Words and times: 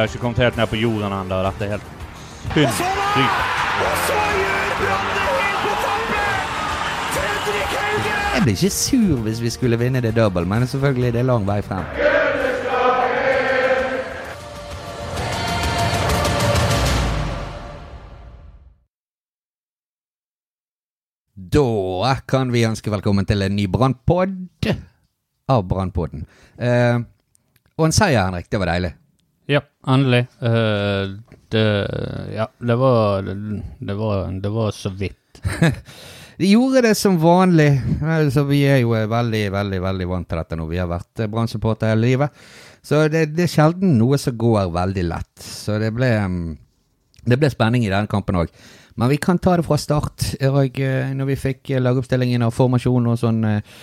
har 0.00 0.08
ikke 0.08 0.22
kommet 0.22 0.38
helt 0.38 0.56
ned 0.56 0.66
på 0.70 0.80
jorden 0.80 1.12
ennå. 1.12 1.42
Dette 1.46 1.66
er 1.66 1.70
helt 1.76 1.88
sinnssykt. 2.54 3.40
Og 3.80 3.96
så 4.06 4.20
gjør 4.40 4.68
helt 4.80 5.08
på! 5.84 5.90
Jeg 8.34 8.44
blir 8.46 8.54
ikke 8.56 8.70
sur 8.72 9.16
hvis 9.26 9.40
vi 9.42 9.50
skulle 9.52 9.76
vinne 9.76 10.00
det 10.00 10.14
double, 10.16 10.46
men 10.48 10.66
selvfølgelig 10.66 11.12
det 11.12 11.20
er 11.20 11.26
lang 11.28 11.44
vei 11.48 11.60
frem. 11.66 11.84
Da 21.50 22.14
kan 22.30 22.52
vi 22.54 22.64
ønske 22.64 22.92
velkommen 22.92 23.26
til 23.28 23.42
en 23.42 23.56
ny 23.58 23.66
Brannpod 23.68 24.70
av 25.50 25.66
Brannpodden. 25.68 26.24
Eh, 26.56 27.02
og 27.76 27.88
en 27.88 27.96
seier, 27.96 28.22
Henrik. 28.24 28.48
Det 28.48 28.60
var 28.62 28.70
deilig. 28.70 28.94
Ja, 29.50 29.64
endelig. 29.86 30.26
Uh, 30.38 31.18
det 31.50 31.66
Ja, 32.36 32.46
det 32.58 32.76
var 32.78 33.22
Det 33.22 33.94
var, 33.94 34.32
det 34.32 34.48
var 34.48 34.70
så 34.70 34.90
vidt. 34.90 35.42
De 36.40 36.48
gjorde 36.48 36.80
det 36.80 36.94
som 36.96 37.18
vanlig. 37.20 37.82
Altså, 38.00 38.46
vi 38.48 38.62
er 38.64 38.78
jo 38.80 38.94
veldig, 38.94 39.42
veldig 39.52 39.80
veldig 39.84 40.06
vant 40.08 40.28
til 40.28 40.38
dette 40.40 40.56
nå. 40.56 40.64
Vi 40.70 40.78
har 40.80 40.88
vært 40.88 41.20
eh, 41.20 41.28
Brann-supporter 41.28 41.90
hele 41.92 42.06
livet. 42.06 42.38
Så 42.80 43.02
det, 43.12 43.26
det 43.36 43.44
er 43.44 43.52
sjelden 43.52 43.98
noe 43.98 44.16
som 44.16 44.38
går 44.40 44.70
veldig 44.72 45.04
lett. 45.04 45.42
Så 45.44 45.76
det 45.82 45.90
ble, 45.92 46.08
mm, 46.16 46.46
det 47.28 47.36
ble 47.36 47.50
spenning 47.52 47.84
i 47.84 47.90
denne 47.92 48.08
kampen 48.08 48.38
òg. 48.40 48.48
Men 48.96 49.12
vi 49.12 49.18
kan 49.20 49.36
ta 49.36 49.58
det 49.60 49.66
fra 49.68 49.76
start. 49.76 50.30
Og 50.48 50.80
eh, 50.80 51.12
når 51.12 51.28
vi 51.34 51.36
fikk 51.42 51.74
eh, 51.74 51.82
lagoppstillingen 51.84 52.46
og 52.46 52.56
formasjonen 52.56 53.12
og 53.12 53.20
sånn 53.20 53.44
eh, 53.50 53.76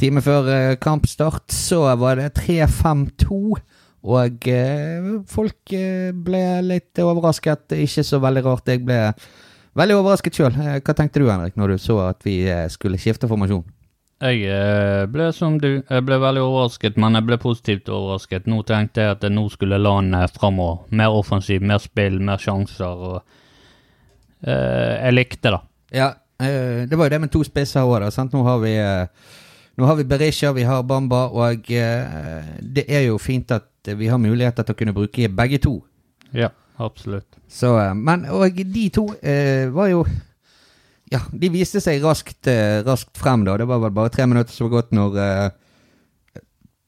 time 0.00 0.24
før 0.24 0.48
eh, 0.54 0.78
kampstart, 0.80 1.52
så 1.52 1.82
var 2.00 2.22
det 2.22 2.30
3-5-2. 2.40 3.58
Og 4.06 4.46
eh, 4.46 5.08
folk 5.26 5.72
eh, 5.74 6.12
ble 6.14 6.42
litt 6.66 7.00
overrasket. 7.02 7.74
Ikke 7.82 8.04
så 8.06 8.20
veldig 8.22 8.44
rart. 8.46 8.70
Jeg 8.70 8.84
ble 8.86 9.00
veldig 9.78 9.96
overrasket 9.98 10.38
sjøl. 10.38 10.54
Hva 10.54 10.94
tenkte 10.94 11.22
du, 11.22 11.26
Henrik, 11.30 11.56
når 11.58 11.74
du 11.74 11.82
så 11.82 11.98
at 12.10 12.22
vi 12.26 12.40
eh, 12.46 12.68
skulle 12.70 13.00
skifte 13.00 13.30
formasjon? 13.30 13.66
Jeg 14.18 14.46
eh, 14.50 15.04
ble 15.06 15.28
som 15.34 15.60
du. 15.62 15.68
Jeg 15.78 16.04
ble 16.06 16.16
veldig 16.18 16.42
overrasket, 16.42 16.96
men 16.98 17.14
jeg 17.14 17.26
ble 17.28 17.36
positivt 17.42 17.90
overrasket. 17.90 18.48
Nå 18.50 18.64
tenkte 18.66 19.04
jeg 19.04 19.14
at 19.14 19.26
nå 19.30 19.44
skulle 19.54 19.78
landet 19.78 20.34
framover. 20.34 20.88
Mer 20.90 21.14
offensiv, 21.14 21.62
mer 21.62 21.78
spill, 21.82 22.18
mer 22.18 22.42
sjanser. 22.42 23.04
og 23.12 23.20
eh, 24.42 24.94
Jeg 25.04 25.14
likte 25.14 25.54
det. 25.54 25.60
Ja, 25.94 26.08
eh, 26.42 26.82
det 26.90 26.98
var 26.98 27.06
jo 27.06 27.14
det 27.14 27.20
med 27.26 27.34
to 27.34 27.44
spisser 27.46 27.86
òg, 27.86 28.00
da. 28.02 28.10
Sant? 28.14 28.34
Nå 28.34 28.42
har 28.46 28.58
vi 28.64 28.74
eh, 28.78 29.06
Nå 29.78 29.86
har 29.86 29.94
vi 29.94 30.08
Berisha, 30.10 30.50
vi 30.50 30.64
har 30.66 30.82
Bamba, 30.82 31.28
og 31.30 31.68
eh, 31.70 32.46
det 32.58 32.82
er 32.90 33.04
jo 33.06 33.18
fint 33.22 33.52
at 33.54 33.68
vi 33.96 34.08
har 34.10 34.18
muligheter 34.20 34.66
til 34.66 34.74
å 34.74 34.78
kunne 34.78 34.94
bruke 34.96 35.28
begge 35.32 35.58
to. 35.64 35.78
Ja, 36.36 36.50
absolutt. 36.76 37.38
Så, 37.48 37.78
eh, 37.80 37.94
men 37.94 38.26
og 38.30 38.56
de 38.56 38.88
to 38.92 39.08
eh, 39.22 39.68
var 39.72 39.92
jo 39.92 40.06
Ja, 41.08 41.22
de 41.32 41.48
viste 41.48 41.80
seg 41.80 42.02
raskt, 42.04 42.46
eh, 42.52 42.82
raskt 42.84 43.16
frem, 43.16 43.46
da. 43.46 43.56
Det 43.56 43.64
var 43.64 43.80
vel 43.80 43.94
bare 43.96 44.12
tre 44.12 44.26
minutter 44.28 44.52
som 44.52 44.68
var 44.68 44.82
gått 44.82 44.92
når 44.92 45.16
eh, 45.16 45.48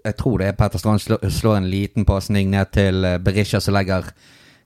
Jeg 0.05 0.17
tror 0.19 0.39
det 0.39 0.51
er 0.51 0.59
Petter 0.59 0.79
Strand 0.79 1.01
slår, 1.01 1.25
slår 1.33 1.57
en 1.57 1.71
liten 1.73 2.05
pasning 2.05 2.51
ned 2.53 2.69
til 2.77 3.05
eh, 3.05 3.17
Berisha, 3.19 3.61
som 3.61 3.75
legger 3.79 4.13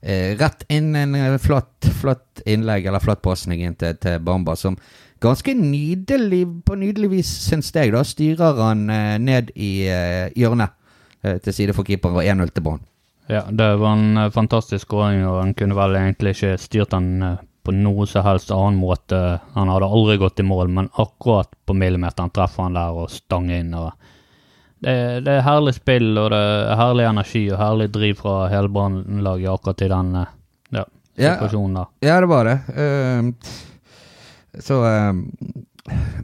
eh, 0.01 0.35
rett 0.35 0.67
inn 0.67 0.93
en 0.95 1.15
flatt, 1.39 1.71
flott, 1.87 1.95
flott 2.01 2.43
innlegg, 2.45 2.85
eller 2.85 3.03
flott 3.03 3.23
pasning 3.23 3.63
inn 3.63 3.79
til, 3.79 3.95
til 3.95 4.19
Bamba, 4.19 4.57
som 4.59 4.75
ganske 5.23 5.55
nydelig, 5.55 6.43
på 6.67 6.75
nydelig 6.75 7.09
vis, 7.15 7.31
syns 7.47 7.71
jeg, 7.71 7.95
da, 7.95 8.03
styrer 8.03 8.59
han 8.59 8.83
ned 9.23 9.55
i 9.55 9.87
hjørnet 10.35 10.75
til 11.45 11.55
side 11.55 11.75
for 11.77 11.87
keeper, 11.87 12.15
og 12.15 12.23
1-0 12.23 12.53
til 12.55 12.65
Brann. 12.65 12.83
Ja, 13.27 13.43
det 13.49 13.75
var 13.81 13.93
en 13.97 14.17
eh, 14.17 14.31
fantastisk 14.31 14.85
skåring, 14.85 15.23
og 15.27 15.39
han 15.41 15.53
kunne 15.57 15.77
vel 15.77 15.97
egentlig 15.97 16.35
ikke 16.35 16.57
styrt 16.61 16.93
den 16.93 17.23
eh, 17.25 17.37
på 17.65 17.73
noe 17.73 18.05
som 18.05 18.25
helst 18.27 18.51
annen 18.53 18.77
måte. 18.77 19.21
Han 19.55 19.71
hadde 19.73 19.89
aldri 19.89 20.19
gått 20.21 20.39
i 20.39 20.45
mål, 20.45 20.69
men 20.69 20.91
akkurat 21.01 21.49
på 21.65 21.73
millimeteren 21.73 22.29
treffer 22.33 22.67
han 22.67 22.77
der 22.77 22.93
og 22.93 23.09
stanger 23.09 23.63
inn. 23.63 23.73
og 23.73 23.91
det, 24.85 24.93
det 25.25 25.39
er 25.39 25.45
herlig 25.47 25.73
spill, 25.79 26.11
og 26.21 26.29
det 26.35 26.41
er 26.45 26.77
herlig 26.77 27.07
energi 27.09 27.45
og 27.49 27.57
herlig 27.57 27.87
driv 27.95 28.19
fra 28.21 28.35
hele 28.51 28.69
Brann-laget 28.69 29.49
akkurat 29.55 29.81
i 29.81 29.89
den 29.95 30.11
eh, 30.21 30.33
ja, 30.77 30.83
Ja. 31.15 31.33
situasjonen 31.39 31.79
der. 31.79 31.87
Ja, 32.05 32.19
det 32.21 32.29
var 32.29 32.45
det. 32.45 32.57
Uh, 32.75 33.33
så 34.61 34.77
uh, 34.83 35.13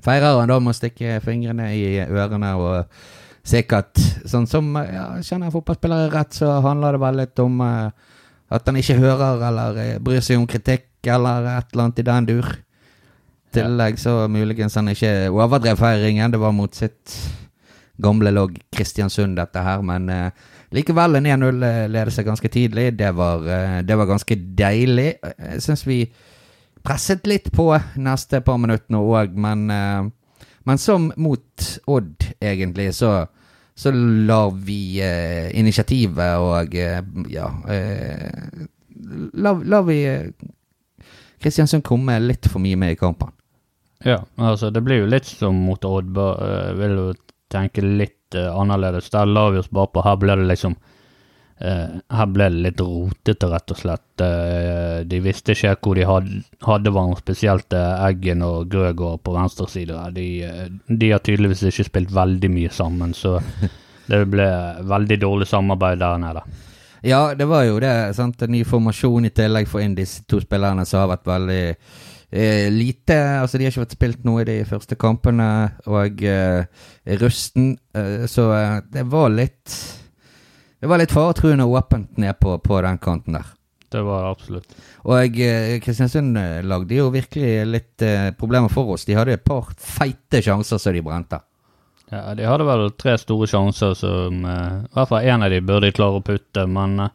feirer 0.06 0.38
han 0.38 0.52
da 0.52 0.60
med 0.60 0.76
å 0.76 0.78
stikke 0.78 1.18
fingrene 1.26 1.72
i 1.74 1.86
ørene 2.06 2.54
og 2.60 3.02
sikkert 3.44 4.00
Sånn 4.30 4.48
som 4.50 4.74
ja, 4.78 5.08
Kjenner 5.26 5.50
jeg 5.50 5.56
fotballspillere 5.56 6.12
rett, 6.14 6.36
så 6.38 6.60
handler 6.62 6.96
det 6.96 7.02
vel 7.02 7.22
litt 7.24 7.42
om 7.42 7.62
eh, 7.66 8.10
at 8.52 8.68
han 8.68 8.80
ikke 8.82 9.00
hører 9.00 9.46
eller 9.48 9.80
eh, 9.82 10.00
bryr 10.04 10.24
seg 10.24 10.42
om 10.42 10.48
kritikk 10.50 11.08
eller 11.10 11.48
et 11.56 11.72
eller 11.72 11.88
annet 11.88 12.02
i 12.02 12.06
den 12.06 12.28
dur. 12.30 12.50
I 12.52 13.56
tillegg 13.56 14.00
så 14.00 14.16
muligens 14.32 14.76
han 14.78 14.92
ikke 14.92 15.32
overdrev 15.34 15.80
feiringen. 15.80 16.32
Det 16.32 16.40
var 16.40 16.54
mot 16.56 16.76
sitt 16.76 17.16
gamle 18.02 18.32
lag 18.32 18.54
Kristiansund, 18.76 19.38
dette 19.40 19.64
her. 19.64 19.82
Men 19.86 20.10
eh, 20.10 20.50
likevel 20.76 21.20
en 21.20 21.30
1-0-ledelse 21.30 22.26
ganske 22.28 22.52
tidlig. 22.52 22.92
Det 23.00 23.12
var, 23.18 23.48
eh, 23.48 23.80
det 23.88 23.98
var 23.98 24.10
ganske 24.10 24.38
deilig. 24.58 25.14
Jeg 25.22 25.64
syns 25.66 25.86
vi 25.88 26.04
presset 26.84 27.28
litt 27.30 27.52
på 27.54 27.70
neste 28.02 28.42
par 28.46 28.60
minuttene 28.62 29.02
òg, 29.02 29.38
men, 29.38 29.70
eh, 29.72 30.10
men 30.64 30.78
som 30.78 31.12
mot 31.18 31.68
Odd, 31.88 32.26
egentlig, 32.40 32.92
så, 32.96 33.26
så 33.76 33.92
lar 33.92 34.52
vi 34.66 35.00
eh, 35.02 35.50
initiativet 35.60 36.38
og 36.42 36.76
eh, 36.76 37.02
ja 37.34 37.48
eh, 37.72 38.66
la, 39.34 39.54
lar 39.54 39.86
vi 39.88 40.00
eh, 40.06 40.28
Kristiansund 41.42 41.84
komme 41.84 42.20
litt 42.22 42.46
for 42.52 42.62
mye 42.62 42.78
med 42.78 42.94
i 42.94 43.00
kampen. 43.00 43.32
Ja, 44.06 44.20
altså 44.38 44.70
det 44.74 44.82
blir 44.86 45.04
jo 45.04 45.10
litt 45.10 45.26
som 45.30 45.58
mot 45.66 45.86
Odd, 45.86 46.12
bare 46.14 46.50
eh, 46.70 46.74
vil 46.78 46.98
jo 47.00 47.08
tenke 47.52 47.82
litt 47.86 48.38
eh, 48.38 48.50
annerledes. 48.54 49.10
Der 49.14 49.26
la 49.30 49.48
vi 49.54 49.62
oss 49.62 49.70
bare 49.74 49.90
på, 49.94 50.04
her 50.06 50.20
blir 50.22 50.38
det 50.38 50.50
liksom 50.52 50.76
Her 51.62 52.30
ble 52.34 52.48
det 52.50 52.62
litt 52.66 52.82
rotete, 52.82 53.50
rett 53.52 53.74
og 53.74 53.78
slett. 53.78 54.24
Eh, 54.24 55.04
de 55.06 55.20
visste 55.22 55.54
ikke 55.54 55.76
hvor 55.82 56.00
de 56.00 56.08
hadde, 56.10 56.42
hadde 56.66 56.94
hverandre, 56.94 57.22
spesielt 57.22 57.76
eh, 57.78 58.06
Eggen 58.08 58.42
og 58.46 58.72
Grøgaard 58.72 59.22
på 59.26 59.36
venstre 59.36 59.68
side. 59.70 60.00
De, 60.16 60.28
eh, 60.48 60.66
de 60.90 61.12
har 61.12 61.22
tydeligvis 61.22 61.64
ikke 61.70 61.88
spilt 61.90 62.16
veldig 62.16 62.52
mye 62.54 62.74
sammen, 62.74 63.14
så 63.18 63.38
det 64.12 64.24
ble 64.34 64.50
veldig 64.90 65.20
dårlig 65.22 65.50
samarbeid 65.52 66.02
der 66.02 66.22
nede. 66.26 66.46
Ja, 67.02 67.34
det 67.34 67.48
var 67.50 67.66
jo 67.66 67.80
det. 67.82 68.14
sant? 68.16 68.42
En 68.42 68.54
ny 68.54 68.62
formasjon 68.68 69.26
i 69.26 69.34
tillegg 69.34 69.70
for 69.70 69.82
inn 69.82 69.98
disse 69.98 70.22
to 70.30 70.42
spillerne 70.44 70.86
som 70.86 71.02
har 71.02 71.14
vært 71.16 71.30
veldig 71.32 71.64
eh, 72.32 72.68
lite 72.70 73.18
Altså, 73.42 73.58
de 73.58 73.66
har 73.66 73.74
ikke 73.74 73.86
vært 73.86 73.98
spilt 73.98 74.28
noe 74.28 74.44
i 74.44 74.50
de 74.50 74.60
første 74.70 74.98
kampene, 75.02 75.48
og 75.90 76.22
eh, 76.22 76.62
rusten. 77.22 77.74
Eh, 77.98 78.28
så 78.30 78.52
eh, 78.58 78.78
det 78.94 79.08
var 79.10 79.34
litt 79.34 79.78
Det 80.82 80.90
var 80.90 80.98
litt 80.98 81.14
faretruende 81.14 81.68
åpent 81.70 82.18
ned 82.18 82.40
på, 82.42 82.56
på 82.66 82.80
den 82.82 82.98
kanten 83.02 83.38
der. 83.38 83.50
Det 83.92 84.02
var 84.08 84.24
det 84.24 84.32
absolutt. 84.32 84.76
Og 85.04 85.40
eh, 85.44 85.76
Kristiansund 85.84 86.38
eh, 86.40 86.62
lagde 86.64 86.96
jo 86.96 87.10
virkelig 87.12 87.52
litt 87.68 88.06
eh, 88.08 88.30
problemer 88.40 88.72
for 88.72 88.94
oss. 88.96 89.04
De 89.06 89.18
hadde 89.18 89.36
et 89.36 89.44
par 89.44 89.68
feite 89.78 90.40
sjanser 90.42 90.80
som 90.80 90.96
de 90.96 91.04
brente. 91.06 91.42
Ja, 92.12 92.32
De 92.36 92.48
hadde 92.48 92.68
vel 92.68 92.86
tre 93.00 93.18
store 93.20 93.48
sjanser 93.52 93.94
som 94.00 94.46
eh, 94.48 94.80
I 94.88 94.96
hvert 94.96 95.12
fall 95.12 95.28
én 95.28 95.44
av 95.44 95.52
de 95.52 95.62
burde 95.64 95.90
de 95.90 95.96
klare 96.00 96.22
å 96.22 96.26
putte, 96.26 96.66
men 96.72 96.98
eh, 97.06 97.14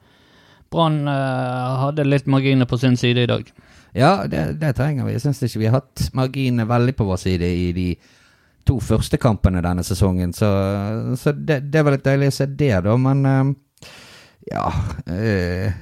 Brann 0.72 1.03
eh, 1.09 1.75
hadde 1.82 2.06
litt 2.06 2.28
marginer 2.28 2.69
på 2.69 2.78
sin 2.81 2.97
side 3.00 3.25
i 3.25 3.31
dag. 3.32 3.50
Ja, 3.97 4.26
det, 4.28 4.59
det 4.60 4.75
trenger 4.76 5.09
vi. 5.09 5.16
Jeg 5.16 5.25
syns 5.25 5.43
ikke 5.47 5.65
vi 5.65 5.71
har 5.71 5.81
hatt 5.81 6.10
marginene 6.16 6.69
veldig 6.69 6.97
på 6.99 7.09
vår 7.09 7.22
side 7.25 7.49
i 7.49 7.69
de 7.76 7.91
to 8.66 8.81
første 8.82 9.17
kampene 9.23 9.62
denne 9.64 9.85
sesongen, 9.87 10.32
så, 10.35 10.49
så 11.17 11.32
det, 11.32 11.61
det 11.70 11.85
var 11.87 11.94
litt 11.94 12.05
deilig 12.05 12.32
å 12.32 12.35
se 12.35 12.49
det, 12.50 12.75
da, 12.82 12.96
men 12.99 13.55
ja 14.46 14.66
øh, 15.10 15.75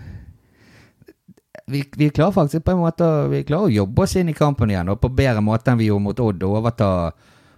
vi, 1.67 1.85
vi 1.97 2.11
klarer 2.11 2.33
faktisk 2.33 2.65
på 2.65 2.75
en 2.75 2.83
måte 2.83 3.07
Vi 3.33 3.45
klarer 3.49 3.69
å 3.69 3.73
jobbe 3.73 4.05
oss 4.05 4.17
inn 4.21 4.29
i 4.29 4.37
kampen 4.37 4.73
igjen, 4.73 4.91
og 4.93 5.01
på 5.01 5.13
bedre 5.17 5.43
måte 5.45 5.73
enn 5.73 5.81
vi 5.81 5.89
gjorde 5.89 6.07
mot 6.09 6.21
Odd, 6.21 6.45
og 6.45 6.59
overta, 6.61 6.89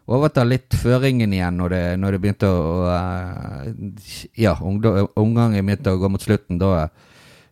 overta 0.06 0.44
litt 0.46 0.76
føringen 0.78 1.34
igjen 1.34 1.58
når 1.58 1.74
det, 1.74 1.82
når 2.02 2.14
det 2.14 2.22
begynte 2.22 2.50
å 2.50 2.76
eh, 2.92 3.70
Ja, 4.44 4.56
omgangen 4.62 5.66
begynte 5.66 5.94
å 5.94 6.00
gå 6.00 6.10
mot 6.12 6.22
slutten. 6.22 6.60
Da, 6.62 6.86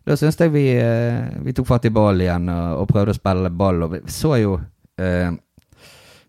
da 0.05 0.19
syns 0.19 0.39
jeg 0.39 0.53
vi, 0.53 0.69
eh, 0.79 1.25
vi 1.43 1.55
tok 1.55 1.67
fatt 1.73 1.89
i 1.89 1.93
ballen 1.93 2.23
igjen 2.23 2.53
og, 2.53 2.83
og 2.83 2.93
prøvde 2.93 3.15
å 3.15 3.19
spille 3.19 3.51
ball. 3.51 3.83
Og 3.87 3.97
vi 3.97 4.03
så 4.13 4.37
jo 4.39 4.55
eh, 5.01 5.33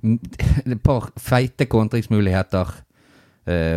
et 0.07 0.83
par 0.83 1.13
feite 1.23 1.69
kontringsmuligheter 1.71 2.75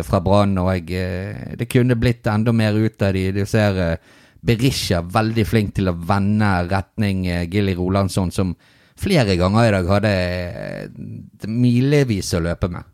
fra 0.02 0.20
Brann, 0.24 0.56
og 0.58 0.72
jeg, 0.74 0.88
eh, 0.98 1.54
det 1.58 1.68
kunne 1.70 1.98
blitt 1.98 2.26
enda 2.26 2.52
mer 2.52 2.74
ut 2.74 3.02
av 3.02 3.14
de. 3.14 3.28
Du 3.36 3.44
ser 3.46 3.78
eh, 3.84 4.16
Berisha 4.40 5.02
veldig 5.04 5.44
flink 5.46 5.74
til 5.76 5.90
å 5.90 5.96
vende 5.96 6.48
retning 6.70 7.26
eh, 7.28 7.46
Gilly 7.50 7.74
Rolandsson, 7.76 8.32
som 8.32 8.54
flere 9.00 9.36
ganger 9.40 9.68
i 9.68 9.74
dag 9.76 9.92
hadde 9.94 10.14
eh, 10.14 11.48
milevis 11.48 12.32
å 12.36 12.42
løpe 12.44 12.70
med. 12.72 12.88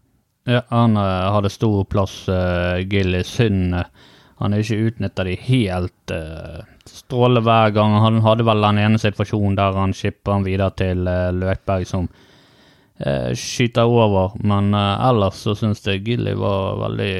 Ja, 0.46 0.62
Han 0.70 0.98
eh, 0.98 1.26
hadde 1.34 1.50
stor 1.50 1.84
plass, 1.90 2.24
uh, 2.30 2.78
Gilly. 2.82 3.22
Synd 3.26 3.74
eh, 3.74 3.88
han 4.36 4.52
er 4.52 4.62
ikke 4.62 4.90
utnytta 4.90 5.24
de 5.24 5.34
helt 5.46 6.12
uh, 6.12 6.60
strålende 6.86 7.42
hver 7.46 7.72
gang. 7.74 7.96
Han 8.02 8.20
hadde 8.26 8.46
vel 8.46 8.66
den 8.66 8.82
ene 8.82 9.00
situasjonen 9.00 9.56
der 9.58 9.78
han 9.80 9.94
skipper 9.96 10.36
han 10.36 10.46
videre 10.46 10.74
til 10.76 11.08
uh, 11.08 11.32
Løkberg, 11.34 11.86
som 11.88 12.10
uh, 13.04 13.32
skyter 13.36 13.88
over. 13.88 14.36
Men 14.46 14.72
uh, 14.74 15.08
ellers 15.08 15.42
så 15.44 15.56
syns 15.58 15.82
jeg 15.86 16.04
Gilly 16.06 16.36
var 16.38 16.78
veldig 16.84 17.16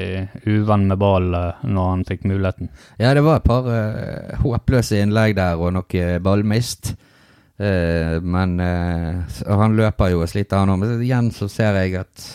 uvenn 0.47 0.87
med 0.89 1.01
ball 1.01 1.29
uh, 1.35 1.65
når 1.67 1.91
han 1.91 2.07
fikk 2.07 2.25
muligheten. 2.29 2.71
Ja, 2.97 3.13
det 3.13 3.25
var 3.25 3.41
et 3.41 3.47
par 3.47 3.67
uh, 3.67 4.33
håpløse 4.43 5.03
innlegg 5.03 5.37
der 5.37 5.59
og 5.61 5.75
noe 5.77 6.07
ballmist. 6.23 6.95
Uh, 7.57 8.17
men 8.21 8.59
uh, 8.61 9.37
han 9.47 9.77
løper 9.77 10.13
jo 10.13 10.23
og 10.25 10.29
sliter, 10.31 10.61
han 10.61 10.73
òg. 10.75 10.83
Men 10.83 11.01
igjen 11.05 11.31
så 11.35 11.49
ser 11.51 11.81
jeg 11.83 12.01
at 12.05 12.27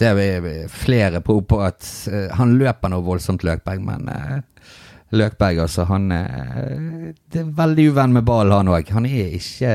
Ser 0.00 0.14
vi 0.14 0.52
flere 0.70 1.18
på, 1.20 1.34
på 1.42 1.56
at 1.66 1.82
han 2.38 2.52
løper 2.60 2.92
noe 2.92 3.02
voldsomt, 3.04 3.42
Løkberg, 3.44 3.82
men 3.82 4.06
Løkberg, 5.18 5.58
altså, 5.64 5.82
han 5.90 6.06
er 6.14 7.50
veldig 7.58 7.88
uvenn 7.90 8.14
med 8.14 8.24
ball, 8.24 8.54
han 8.54 8.70
òg. 8.70 8.92
Han 8.94 9.08
er 9.10 9.34
ikke 9.34 9.72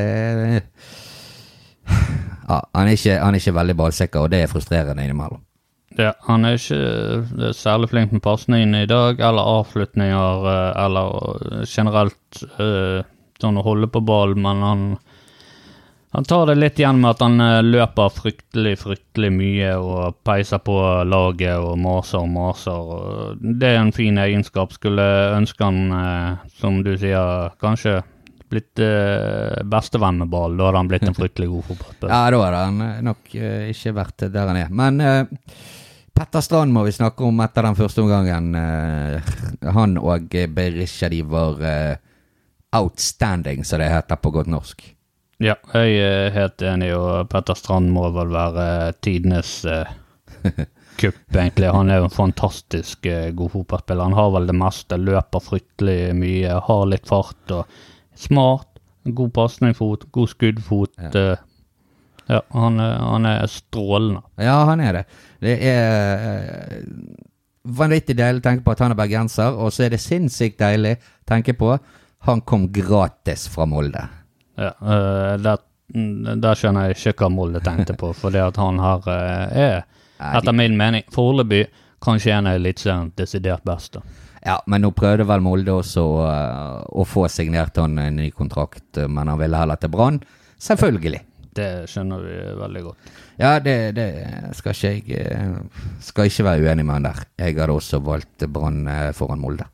Ja, 2.45 2.61
han 2.77 2.87
er 2.87 2.93
ikke, 2.97 3.17
han 3.17 3.33
er 3.33 3.41
ikke 3.41 3.57
veldig 3.57 3.75
ballsikker, 3.79 4.25
og 4.25 4.33
det 4.33 4.43
er 4.43 4.51
frustrerende 4.51 5.05
innimellom. 5.05 5.41
Ja, 5.95 6.11
han 6.27 6.45
er 6.45 6.57
ikke 6.59 6.77
eh, 6.77 7.51
særlig 7.55 7.89
flink 7.93 8.13
med 8.13 8.23
pasningene 8.25 8.83
i 8.83 8.89
dag, 8.89 9.21
eller 9.23 9.51
avslutninger, 9.61 10.47
eh, 10.51 10.71
eller 10.83 11.65
generelt 11.71 12.41
eh, 12.59 13.05
sånn 13.41 13.59
å 13.59 13.65
holde 13.65 13.89
på 13.91 14.01
ball, 14.05 14.35
men 14.35 14.63
han, 14.65 14.83
han 16.15 16.27
tar 16.27 16.49
det 16.49 16.57
litt 16.59 16.81
igjen 16.81 16.99
med 17.01 17.13
at 17.15 17.23
han 17.23 17.39
eh, 17.43 17.61
løper 17.63 18.11
fryktelig, 18.17 18.75
fryktelig 18.83 19.31
mye 19.37 19.71
og 19.79 20.19
peiser 20.27 20.61
på 20.67 20.75
laget 21.07 21.55
og 21.57 21.79
maser 21.79 22.21
og 22.21 22.33
maser. 22.35 22.91
Det 23.39 23.71
er 23.71 23.79
en 23.81 23.95
fin 23.95 24.19
egenskap. 24.21 24.75
Skulle 24.75 25.07
ønske 25.37 25.63
han, 25.63 25.81
eh, 25.95 26.51
som 26.59 26.83
du 26.85 26.93
sier, 26.99 27.55
kanskje 27.63 28.01
blitt 28.51 28.79
eh, 28.83 29.63
bestevenn 29.67 30.19
med 30.23 30.29
ball. 30.31 30.57
Da 30.57 30.69
hadde 30.69 30.81
han 30.81 30.91
blitt 30.91 31.07
en 31.07 31.17
fryktelig 31.17 31.49
god 31.51 31.65
fotballspiller. 31.69 32.13
Ja, 32.13 32.31
da 32.31 32.41
hadde 32.43 32.61
han 32.63 32.83
eh, 32.85 33.01
nok 33.05 33.35
eh, 33.39 33.69
ikke 33.73 33.95
vært 33.97 34.27
der 34.33 34.51
han 34.51 34.59
er. 34.59 34.73
Men 34.75 35.01
eh, 35.03 35.23
Petter 36.15 36.43
Strand 36.45 36.71
må 36.71 36.85
vi 36.87 36.95
snakke 36.95 37.25
om 37.27 37.41
etter 37.43 37.67
den 37.67 37.77
første 37.79 38.03
omgangen. 38.05 38.51
Eh, 38.55 39.33
han 39.75 39.97
og 40.01 40.35
Berisha 40.55 41.09
de 41.11 41.23
var 41.27 41.63
eh, 41.65 41.95
outstanding, 42.75 43.65
som 43.67 43.81
det 43.81 43.91
heter 43.91 44.21
på 44.21 44.33
godt 44.35 44.51
norsk. 44.51 44.85
Ja, 45.43 45.57
jeg 45.75 45.97
er 45.99 46.31
helt 46.31 46.63
enig, 46.63 46.93
og 46.95 47.27
Petter 47.31 47.57
Strand 47.59 47.91
må 47.91 48.07
vel 48.15 48.31
være 48.31 48.93
tidenes 49.03 49.57
kupp, 51.01 51.17
egentlig. 51.35 51.73
Han 51.75 51.91
er 51.91 51.99
jo 51.99 52.07
en 52.07 52.15
fantastisk 52.15 53.03
god 53.35 53.51
fotballspiller. 53.51 54.07
Han 54.07 54.15
har 54.15 54.31
vel 54.37 54.47
det 54.47 54.55
meste, 54.55 54.99
løper 55.01 55.43
fryktelig 55.43 56.15
mye, 56.15 56.55
har 56.69 56.87
litt 56.87 57.11
fart 57.11 57.51
og 57.57 57.75
smart. 58.19 58.71
God 59.05 59.33
pasningfot, 59.35 60.07
god 60.11 60.31
skuddfot. 60.31 60.95
Ja. 60.97 61.11
eh, 61.13 61.37
ja, 62.25 62.41
han, 62.49 62.79
han 62.79 63.25
er 63.29 63.45
strålende. 63.47 64.23
Ja, 64.41 64.63
han 64.65 64.81
er 64.81 64.97
det. 64.97 65.03
Det 65.45 65.57
er 65.69 66.23
eh, 66.31 66.79
vanvittig 67.65 68.15
deilig 68.17 68.41
å 68.41 68.47
tenke 68.47 68.65
på 68.65 68.73
at 68.73 68.81
han 68.81 68.95
er 68.95 68.99
bergenser, 68.99 69.53
og 69.53 69.73
så 69.73 69.85
er 69.85 69.93
det 69.93 70.01
sinnssykt 70.01 70.57
deilig 70.61 70.95
å 70.97 71.29
tenke 71.35 71.53
på 71.57 71.75
han 72.25 72.41
kom 72.41 72.71
gratis 72.73 73.45
fra 73.53 73.67
Molde. 73.69 74.01
Ja, 74.57 74.71
eh, 74.73 75.35
der, 75.45 75.61
der 76.41 76.57
skjønner 76.57 76.89
jeg 76.89 76.97
ikke 76.97 77.27
hva 77.27 77.29
Molde 77.33 77.61
tenkte 77.61 77.93
på, 77.99 78.09
for 78.19 78.33
det 78.33 78.41
at 78.41 78.57
han 78.57 78.81
her 78.81 79.09
er, 79.13 79.81
etter 80.33 80.55
min 80.55 80.77
mening, 80.79 81.05
foreløpig 81.13 81.67
kanskje 82.05 82.33
en 82.33 82.49
av 82.49 82.57
Eliteseriens 82.57 83.13
desidert 83.17 83.65
beste. 83.67 84.01
Ja, 84.45 84.59
men 84.69 84.83
nå 84.85 84.91
prøvde 84.93 85.25
vel 85.25 85.41
Molde 85.41 85.73
også 85.73 86.03
å, 86.05 86.25
å 87.01 87.05
få 87.09 87.25
signert 87.33 87.77
han 87.81 87.97
en 87.97 88.19
ny 88.21 88.27
kontrakt, 88.35 88.85
eh, 89.01 89.07
men 89.09 89.31
han 89.31 89.39
ville 89.41 89.57
heller 89.57 89.79
til 89.81 89.89
Brann. 89.93 90.19
Selvfølgelig. 90.61 91.21
Det 91.55 91.69
skjønner 91.87 92.19
vi 92.21 92.35
veldig 92.59 92.81
godt. 92.83 93.13
Ja, 93.39 93.53
det, 93.63 93.75
det 93.95 94.05
skal 94.57 94.75
ikke 94.75 94.89
jeg 94.91 95.21
eh, 95.23 95.53
Skal 96.03 96.27
ikke 96.29 96.43
være 96.49 96.65
uenig 96.67 96.83
med 96.85 96.97
han 96.97 97.07
der. 97.07 97.21
Jeg 97.39 97.55
hadde 97.57 97.73
også 97.79 98.01
valgt 98.03 98.45
Brann 98.51 98.83
eh, 98.91 99.09
foran 99.15 99.39
Molde. 99.41 99.65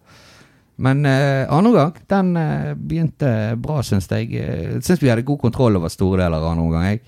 Men 0.82 1.04
eh, 1.06 1.44
andre 1.52 1.72
gang, 1.76 1.98
den 2.14 2.30
eh, 2.42 2.72
begynte 2.78 3.32
bra, 3.62 3.82
syns 3.86 4.08
jeg. 4.14 4.32
Jeg 4.38 4.80
syns 4.86 5.02
vi 5.04 5.10
hadde 5.12 5.26
god 5.28 5.42
kontroll 5.44 5.78
over 5.78 5.92
store 5.94 6.22
deler 6.24 6.38
av 6.40 6.52
andre 6.54 6.64
omgang. 6.70 6.88
jeg. 6.94 7.02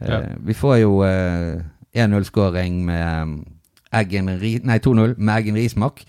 Eh, 0.00 0.10
Ja. 0.10 0.18
Vi 0.44 0.52
får 0.58 0.78
jo 0.82 0.98
eh, 1.06 1.62
1-0-skåring 1.96 2.82
med 2.84 3.04
eh, 3.06 4.00
Eggen 4.02 4.26
Nei, 4.68 4.76
2-0 4.84 5.14
med 5.16 5.32
Eggen 5.38 5.56
Rismark. 5.56 6.02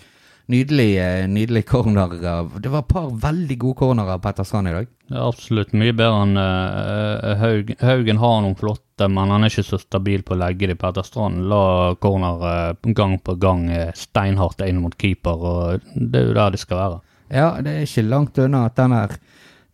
Nydelig, 0.47 1.27
nydelig 1.27 1.65
corner 1.67 2.13
Det 2.59 2.69
var 2.71 2.79
et 2.79 2.87
par 2.87 3.09
veldig 3.11 3.57
gode 3.59 3.75
cornerer 3.81 4.13
av 4.15 4.21
Petter 4.23 4.47
Strand 4.47 4.69
i 4.71 4.75
dag. 4.77 4.85
Absolutt 5.19 5.73
mye 5.75 5.91
bedre 5.91 6.21
enn 6.23 6.39
uh, 6.39 7.33
Haug, 7.41 7.73
Haugen 7.83 8.21
har 8.21 8.37
noen 8.45 8.55
flotte, 8.55 9.09
men 9.11 9.33
han 9.33 9.43
er 9.43 9.51
ikke 9.51 9.65
så 9.67 9.79
stabil 9.81 10.23
på 10.23 10.37
å 10.37 10.39
legge 10.39 10.69
det. 10.71 10.77
Petter 10.79 11.03
Strand 11.03 11.49
la 11.51 11.91
corner 11.99 12.45
uh, 12.47 12.93
gang 12.95 13.17
på 13.19 13.35
gang 13.43 13.67
uh, 13.73 13.91
steinhardt 13.91 14.63
inn 14.63 14.79
mot 14.85 14.95
keeper, 14.95 15.35
og 15.35 15.91
det 15.99 16.21
er 16.23 16.29
jo 16.29 16.39
der 16.39 16.55
de 16.55 16.63
skal 16.63 16.81
være. 16.83 17.03
Ja, 17.27 17.49
det 17.59 17.73
er 17.73 17.83
ikke 17.83 18.07
langt 18.07 18.39
unna 18.39 18.63
at 18.69 18.79
den 18.79 18.95
er 18.95 19.19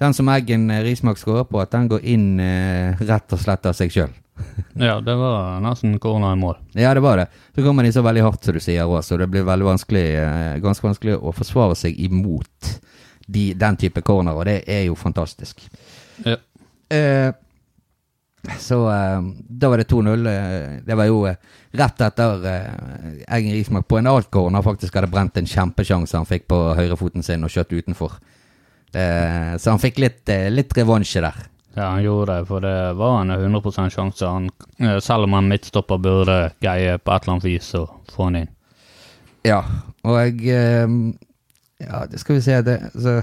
Den 0.01 0.17
som 0.17 0.27
Eggen 0.33 0.65
Rismark 0.83 1.21
skårer 1.21 1.45
på, 1.45 1.61
at 1.61 1.71
den 1.71 1.85
går 1.87 2.01
inn 2.01 2.41
rett 2.41 3.35
og 3.37 3.39
slett 3.39 3.69
av 3.69 3.77
seg 3.77 3.93
sjøl. 3.93 4.09
Ja, 4.79 4.97
det 5.05 5.13
var 5.15 5.59
nesten 5.61 5.99
corner 6.01 6.33
i 6.33 6.39
mål. 6.39 6.57
Ja, 6.73 6.93
det 6.97 7.03
var 7.05 7.19
det. 7.21 7.27
Så 7.55 7.61
kommer 7.65 7.85
de 7.85 7.91
så 7.93 8.01
veldig 8.01 8.23
hardt, 8.25 8.43
som 8.43 8.55
du 8.57 8.61
sier 8.63 8.89
òg, 8.89 9.03
så 9.05 9.17
det 9.21 9.29
blir 9.29 9.45
veldig 9.45 9.67
vanskelig, 9.67 10.07
eh, 10.17 10.55
ganske 10.63 10.87
vanskelig 10.87 11.19
å 11.19 11.33
forsvare 11.35 11.77
seg 11.77 11.99
imot 12.01 12.73
de, 13.27 13.51
den 13.53 13.77
type 13.79 14.01
corner, 14.05 14.33
og 14.33 14.47
det 14.49 14.63
er 14.67 14.87
jo 14.87 14.97
fantastisk. 14.97 15.61
Ja. 16.25 16.39
Eh, 16.89 17.29
så 18.59 18.79
eh, 18.91 19.21
da 19.47 19.69
var 19.71 19.79
det 19.79 19.87
2-0. 19.87 20.27
Eh, 20.27 20.81
det 20.83 20.97
var 20.99 21.07
jo 21.07 21.21
eh, 21.29 21.37
rett 21.79 22.01
etter 22.03 22.43
eh, 22.49 23.23
Eggen 23.37 23.55
Rismark 23.55 23.87
på 23.87 24.01
en 24.01 24.09
alt 24.11 24.27
corner 24.33 24.65
faktisk 24.65 24.97
hadde 24.97 25.11
brent 25.13 25.37
en 25.39 25.47
kjempesjanse 25.47 26.17
han 26.17 26.27
fikk 26.27 26.49
på 26.51 26.59
høyrefoten 26.75 27.23
sin 27.23 27.45
og 27.45 27.53
kjøtt 27.53 27.71
utenfor. 27.77 28.17
Eh, 28.93 29.53
så 29.57 29.71
han 29.71 29.81
fikk 29.81 30.01
litt, 30.03 30.33
litt 30.51 30.75
revansje 30.77 31.23
der. 31.23 31.39
Ja, 31.75 31.83
han 31.83 32.03
gjorde 32.03 32.35
det, 32.37 32.45
for 32.45 32.61
det 32.61 32.93
var 32.93 33.21
en 33.21 33.29
100 33.29 33.89
sjanse. 33.89 34.25
Han, 34.25 34.49
eh, 34.77 34.99
selv 34.99 35.23
om 35.23 35.33
han 35.33 35.47
midtstopper 35.47 35.97
burde 35.97 36.51
greie 36.61 36.97
på 36.97 37.11
et 37.11 37.23
eller 37.23 37.33
annet 37.33 37.47
vis 37.47 37.73
å 37.75 37.87
få 38.13 38.27
han 38.27 38.41
inn. 38.43 38.51
Ja, 39.43 39.63
og 40.05 40.19
jeg 40.21 40.53
eh, 40.53 40.97
Ja, 41.83 42.05
det 42.07 42.21
skal 42.21 42.37
vi 42.37 42.43
se 42.45 42.59
det, 42.63 42.77
så, 42.93 43.17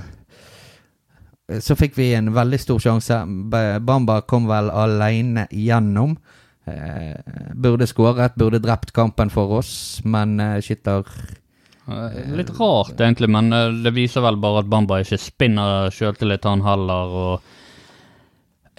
så 1.63 1.77
fikk 1.79 1.95
vi 1.97 2.11
en 2.13 2.33
veldig 2.35 2.59
stor 2.61 2.83
sjanse. 2.83 3.23
Bamba 3.81 4.21
kom 4.29 4.51
vel 4.51 4.69
alene 4.75 5.47
gjennom. 5.55 6.19
Eh, 6.67 7.15
burde 7.55 7.87
skåret, 7.87 8.35
burde 8.35 8.61
drept 8.61 8.91
kampen 8.93 9.31
for 9.31 9.61
oss, 9.63 9.73
men 10.05 10.35
skitter... 10.61 11.07
skytter 11.07 11.39
Litt 12.37 12.51
rart, 12.59 12.99
egentlig, 13.01 13.31
men 13.31 13.49
det 13.83 13.95
viser 13.97 14.23
vel 14.23 14.37
bare 14.43 14.61
at 14.61 14.69
Bamba 14.71 15.01
ikke 15.03 15.17
spinner 15.19 15.89
sjøltillit, 15.95 16.45
han 16.47 16.67
heller. 16.67 17.17
og 17.23 17.57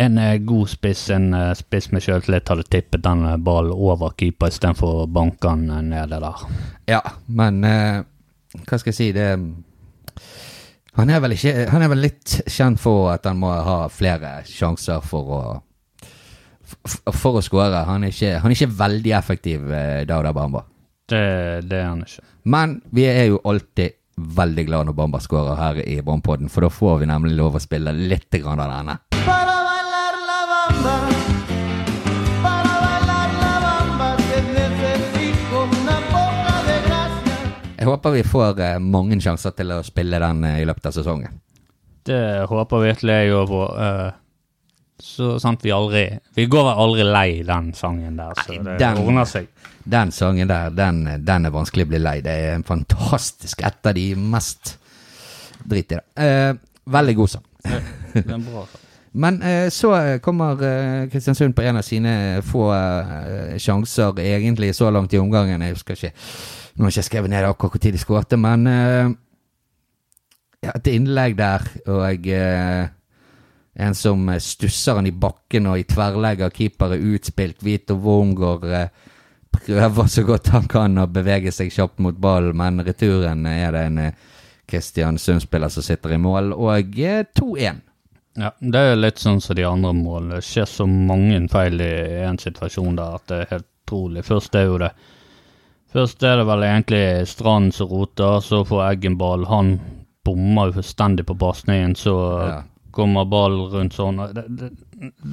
En 0.02 0.18
eh, 0.18 0.38
god 0.48 0.70
spiss, 0.72 1.04
en 1.14 1.28
eh, 1.38 1.52
spiss 1.60 1.92
med 1.94 2.02
sjøltillit, 2.06 2.48
hadde 2.50 2.64
tippet 2.72 3.04
den 3.06 3.26
eh, 3.28 3.36
ballen 3.38 3.74
over 3.76 4.14
keeper 4.18 4.50
istedenfor 4.50 5.04
å 5.04 5.10
banke 5.12 5.52
den 5.52 5.90
nede 5.92 6.18
der. 6.24 6.46
Ja, 6.90 7.02
men 7.28 7.60
hva 7.62 8.80
skal 8.80 8.90
jeg 8.92 8.98
si 8.98 9.12
det 9.16 9.28
han 10.98 11.08
er, 11.08 11.22
vel 11.24 11.32
ikke, 11.38 11.54
han 11.72 11.86
er 11.86 11.92
vel 11.94 12.02
litt 12.04 12.34
kjent 12.52 12.82
for 12.84 13.14
at 13.14 13.24
han 13.30 13.38
må 13.40 13.52
ha 13.64 13.78
flere 13.94 14.42
sjanser 14.50 15.00
for 15.08 15.30
å 15.38 15.44
For 17.12 17.36
å 17.36 17.42
skåre. 17.44 17.82
Han, 17.88 18.04
er 18.08 18.14
ikke- 18.14 18.38
han 18.40 18.52
er 18.52 18.56
ikke 18.56 18.78
veldig 18.80 19.12
effektiv, 19.18 19.66
eh, 19.76 20.06
Dauda 20.08 20.32
Bamba. 20.34 20.62
Det, 21.08 21.68
det 21.68 21.80
er 21.82 21.88
han 21.90 22.04
ikke. 22.06 22.24
Men 22.46 22.82
vi 22.96 23.04
er 23.12 23.26
jo 23.28 23.42
alltid 23.44 23.92
veldig 24.18 24.66
glad 24.70 24.88
når 24.88 24.96
Bamba 24.96 25.20
skårer 25.20 25.58
her 25.60 25.82
i 25.84 26.00
Brannpodden, 26.02 26.50
for 26.50 26.62
da 26.62 26.70
får 26.72 27.00
vi 27.00 27.06
nemlig 27.12 27.36
lov 27.36 27.56
å 27.60 27.64
spille 27.64 27.92
litt 27.92 28.40
av 28.46 28.56
denne. 28.58 28.98
Jeg 37.82 37.88
håper 37.90 38.14
vi 38.14 38.22
får 38.22 38.60
eh, 38.62 38.76
mange 38.78 39.18
sjanser 39.24 39.56
til 39.58 39.72
å 39.74 39.80
spille 39.82 40.20
den 40.22 40.44
eh, 40.46 40.60
i 40.62 40.66
løpet 40.70 40.92
av 40.92 40.94
sesongen. 40.94 41.40
Det 42.06 42.20
håper 42.50 42.84
virkelig 42.84 43.16
jeg 43.16 43.32
òg 43.34 43.48
på. 43.50 43.62
eh, 43.82 44.12
så 45.02 45.32
sant 45.42 45.64
vi 45.66 45.72
aldri 45.74 46.04
Vi 46.38 46.46
går 46.46 46.68
vel 46.68 46.82
aldri 46.84 47.08
lei 47.08 47.30
den 47.42 47.72
sangen 47.74 48.20
der, 48.22 48.38
så 48.38 48.54
Nei, 48.54 48.76
det 48.78 48.92
ordner 49.02 49.26
seg. 49.26 49.50
Den 49.82 50.14
sangen 50.14 50.52
der, 50.52 50.70
den, 50.78 51.02
den 51.26 51.50
er 51.50 51.56
vanskelig 51.56 51.88
å 51.88 51.92
bli 51.96 52.04
lei. 52.04 52.20
Det 52.22 52.36
er 52.44 52.54
en 52.60 52.68
fantastisk 52.68 53.66
Et 53.66 53.90
av 53.90 53.98
de 53.98 54.06
mest 54.14 54.76
Drit 55.66 55.90
i 55.90 55.98
det. 55.98 56.06
Eh, 56.22 56.54
veldig 56.86 57.18
god 57.18 57.34
sang. 57.34 57.50
Det 57.66 58.22
er 58.28 58.38
en 58.38 58.46
bra 58.46 58.68
sang. 58.70 58.81
Men 59.12 59.42
eh, 59.44 59.68
så 59.70 59.92
kommer 60.24 60.62
eh, 60.64 61.10
Kristiansund 61.12 61.56
på 61.56 61.66
en 61.68 61.82
av 61.82 61.84
sine 61.84 62.14
få 62.48 62.70
eh, 62.74 63.58
sjanser 63.60 64.20
egentlig 64.24 64.72
så 64.76 64.92
langt 64.92 65.14
i 65.14 65.20
omgangen. 65.20 65.62
Jeg 65.62 65.76
husker 65.76 65.98
ikke 65.98 66.14
Nå 66.72 66.86
har 66.86 66.94
jeg 66.94 67.02
ikke 67.02 67.10
skrevet 67.10 67.32
ned 67.34 67.44
akkurat 67.44 67.74
hvor 67.76 67.82
tid 67.84 67.94
de 67.94 68.00
skåret, 68.00 68.34
men 68.40 68.68
eh, 68.72 69.10
ja, 70.64 70.72
et 70.72 70.88
innlegg 70.88 71.36
der, 71.36 71.66
og 71.92 72.28
eh, 72.32 72.86
en 73.74 73.96
som 73.98 74.30
eh, 74.30 74.40
stusser 74.40 75.00
han 75.00 75.10
i 75.10 75.12
bakken 75.12 75.68
og 75.68 75.82
i 75.82 75.88
tverrlegger 75.90 76.54
keeper 76.56 76.96
er 76.96 77.06
utspilt. 77.12 77.60
Vito 77.66 78.00
Wormgård 78.00 78.66
eh, 78.72 78.88
prøver 79.52 80.08
så 80.08 80.24
godt 80.28 80.54
han 80.56 80.72
kan 80.72 80.98
å 81.02 81.10
bevege 81.12 81.52
seg 81.52 81.74
kjapt 81.76 82.00
mot 82.00 82.16
ballen, 82.16 82.56
men 82.58 82.84
returen 82.88 83.46
er 83.50 83.76
det 83.76 83.86
en 83.90 84.04
eh, 84.08 84.28
Kristiansund-spiller 84.72 85.72
som 85.74 85.84
sitter 85.84 86.16
i 86.16 86.22
mål, 86.22 86.54
og 86.56 87.00
eh, 87.00 87.26
2-1. 87.36 87.82
Ja, 88.40 88.52
det 88.64 88.80
er 88.80 88.96
litt 88.96 89.20
sånn 89.20 89.42
som 89.44 89.56
de 89.58 89.66
andre 89.68 89.92
målene. 89.94 90.38
Det 90.40 90.46
skjer 90.48 90.70
så 90.70 90.86
mange 90.88 91.40
feil 91.52 91.82
i 91.84 91.92
en 92.24 92.38
situasjon 92.40 92.96
der 92.96 93.18
at 93.18 93.26
det 93.28 93.40
er 93.44 93.50
helt 93.58 93.68
utrolig. 93.86 94.24
Først 94.28 94.56
er 94.56 94.70
jo 94.70 94.78
det 94.86 94.92
Først 95.92 96.24
er 96.24 96.38
det 96.40 96.46
vel 96.48 96.62
egentlig 96.64 97.28
Strand 97.28 97.74
som 97.76 97.90
roter, 97.92 98.38
så 98.40 98.62
får 98.64 98.86
Eggen 98.94 99.18
ball. 99.20 99.42
Han 99.50 99.74
bommer 100.24 100.70
jo 100.70 100.78
fullstendig 100.78 101.26
på 101.28 101.36
pasningen, 101.36 101.96
så 102.00 102.14
Ja. 102.48 102.62
kommer 102.96 103.26
ballen 103.26 103.68
rundt 103.74 103.94
sånn. 103.94 104.22
Det, 104.34 104.46
det, 104.48 104.70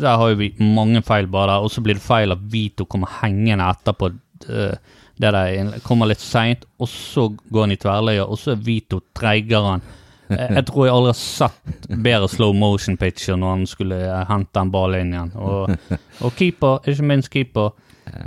der 0.00 0.16
har 0.18 0.30
jo 0.30 0.34
vi 0.40 0.48
mange 0.58 1.02
feil 1.06 1.26
bare 1.30 1.52
der. 1.52 1.62
Og 1.62 1.70
så 1.70 1.80
blir 1.80 1.94
det 1.94 2.02
feil 2.02 2.32
at 2.34 2.42
Vito 2.50 2.86
kommer 2.86 3.06
hengende 3.20 3.70
etterpå. 3.70 4.10
Det, 4.46 4.78
Det 5.20 5.32
der 5.34 5.78
kommer 5.86 6.06
litt 6.06 6.20
seint, 6.22 6.64
og 6.78 6.86
så 6.88 7.28
går 7.50 7.60
han 7.62 7.72
i 7.72 7.76
tverrligger, 7.76 8.28
og 8.30 8.38
så 8.38 8.52
er 8.52 8.56
Vito 8.62 9.00
treigere 9.14 9.74
enn 9.74 9.82
jeg, 10.28 10.48
jeg 10.58 10.64
tror 10.68 10.86
jeg 10.86 10.94
aldri 10.94 11.10
har 11.12 11.18
sett 11.20 11.88
bedre 11.88 12.28
slow 12.32 12.54
motion 12.56 12.96
pitcher 13.00 13.36
når 13.40 13.54
han 13.54 13.66
skulle 13.70 13.98
eh, 14.04 14.24
hente 14.28 14.60
en 14.62 14.72
ball 14.74 14.96
inn 14.98 15.12
igjen. 15.14 15.32
Og, 15.40 15.98
og 16.24 16.34
keeper, 16.38 16.80
ikke 16.88 17.06
minst 17.10 17.30
keeper, 17.32 17.70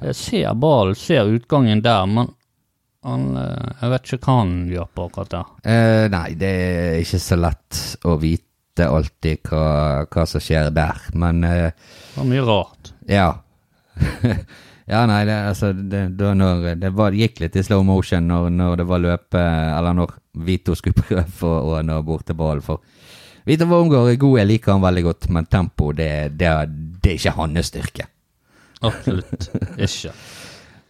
jeg 0.07 0.15
ser 0.17 0.53
ballen, 0.61 0.95
ser 0.97 1.29
utgangen 1.31 1.81
der, 1.85 2.05
men 2.09 2.29
han, 3.05 3.27
eh, 3.37 3.69
jeg 3.81 3.93
vet 3.95 4.09
ikke 4.13 4.21
hva 4.27 4.37
han 4.43 4.55
gjør 4.69 4.89
på 4.93 5.05
akkurat 5.09 5.31
der. 5.35 5.53
Eh, 5.65 6.07
nei, 6.13 6.27
det 6.37 6.51
er 6.55 6.97
ikke 7.01 7.21
så 7.23 7.37
lett 7.41 7.79
å 8.05 8.17
vite 8.21 8.87
alltid 8.87 9.41
hva, 9.49 9.63
hva 10.09 10.25
som 10.29 10.41
skjer 10.43 10.69
der, 10.73 11.01
men 11.17 11.43
eh, 11.45 11.69
Det 11.73 12.19
var 12.19 12.29
mye 12.33 12.45
rart. 12.49 12.93
ja. 13.09 13.31
ja, 14.91 15.05
nei, 15.07 15.21
det, 15.27 15.37
altså, 15.47 15.71
det, 15.71 16.01
det, 16.19 16.33
når, 16.35 16.65
det, 16.81 16.89
var, 16.97 17.15
gikk 17.15 17.39
litt 17.39 17.55
i 17.55 17.63
slow 17.63 17.83
motion 17.87 18.25
når, 18.27 18.49
når 18.51 18.81
det 18.81 18.87
var 18.89 19.03
løpe, 19.05 19.43
eller 19.77 19.95
når 19.95 20.17
Vito 20.47 20.75
skulle 20.75 20.99
prøve 21.07 21.51
å 21.51 21.79
nå 21.85 22.01
bort 22.07 22.27
til 22.27 22.37
ballen, 22.39 22.65
for 22.65 22.83
Vito 23.47 23.65
Wormgård 23.69 24.11
er 24.11 24.19
god, 24.21 24.37
jeg 24.41 24.49
liker 24.51 24.75
han 24.75 24.83
veldig 24.83 25.03
godt, 25.07 25.29
men 25.33 25.47
tempo, 25.49 25.93
det, 25.97 26.11
det, 26.37 26.51
det 27.01 27.13
er 27.13 27.17
ikke 27.17 27.37
hans 27.39 27.71
styrke. 27.71 28.07
Absolutt 28.81 29.49
ikke. 29.77 30.13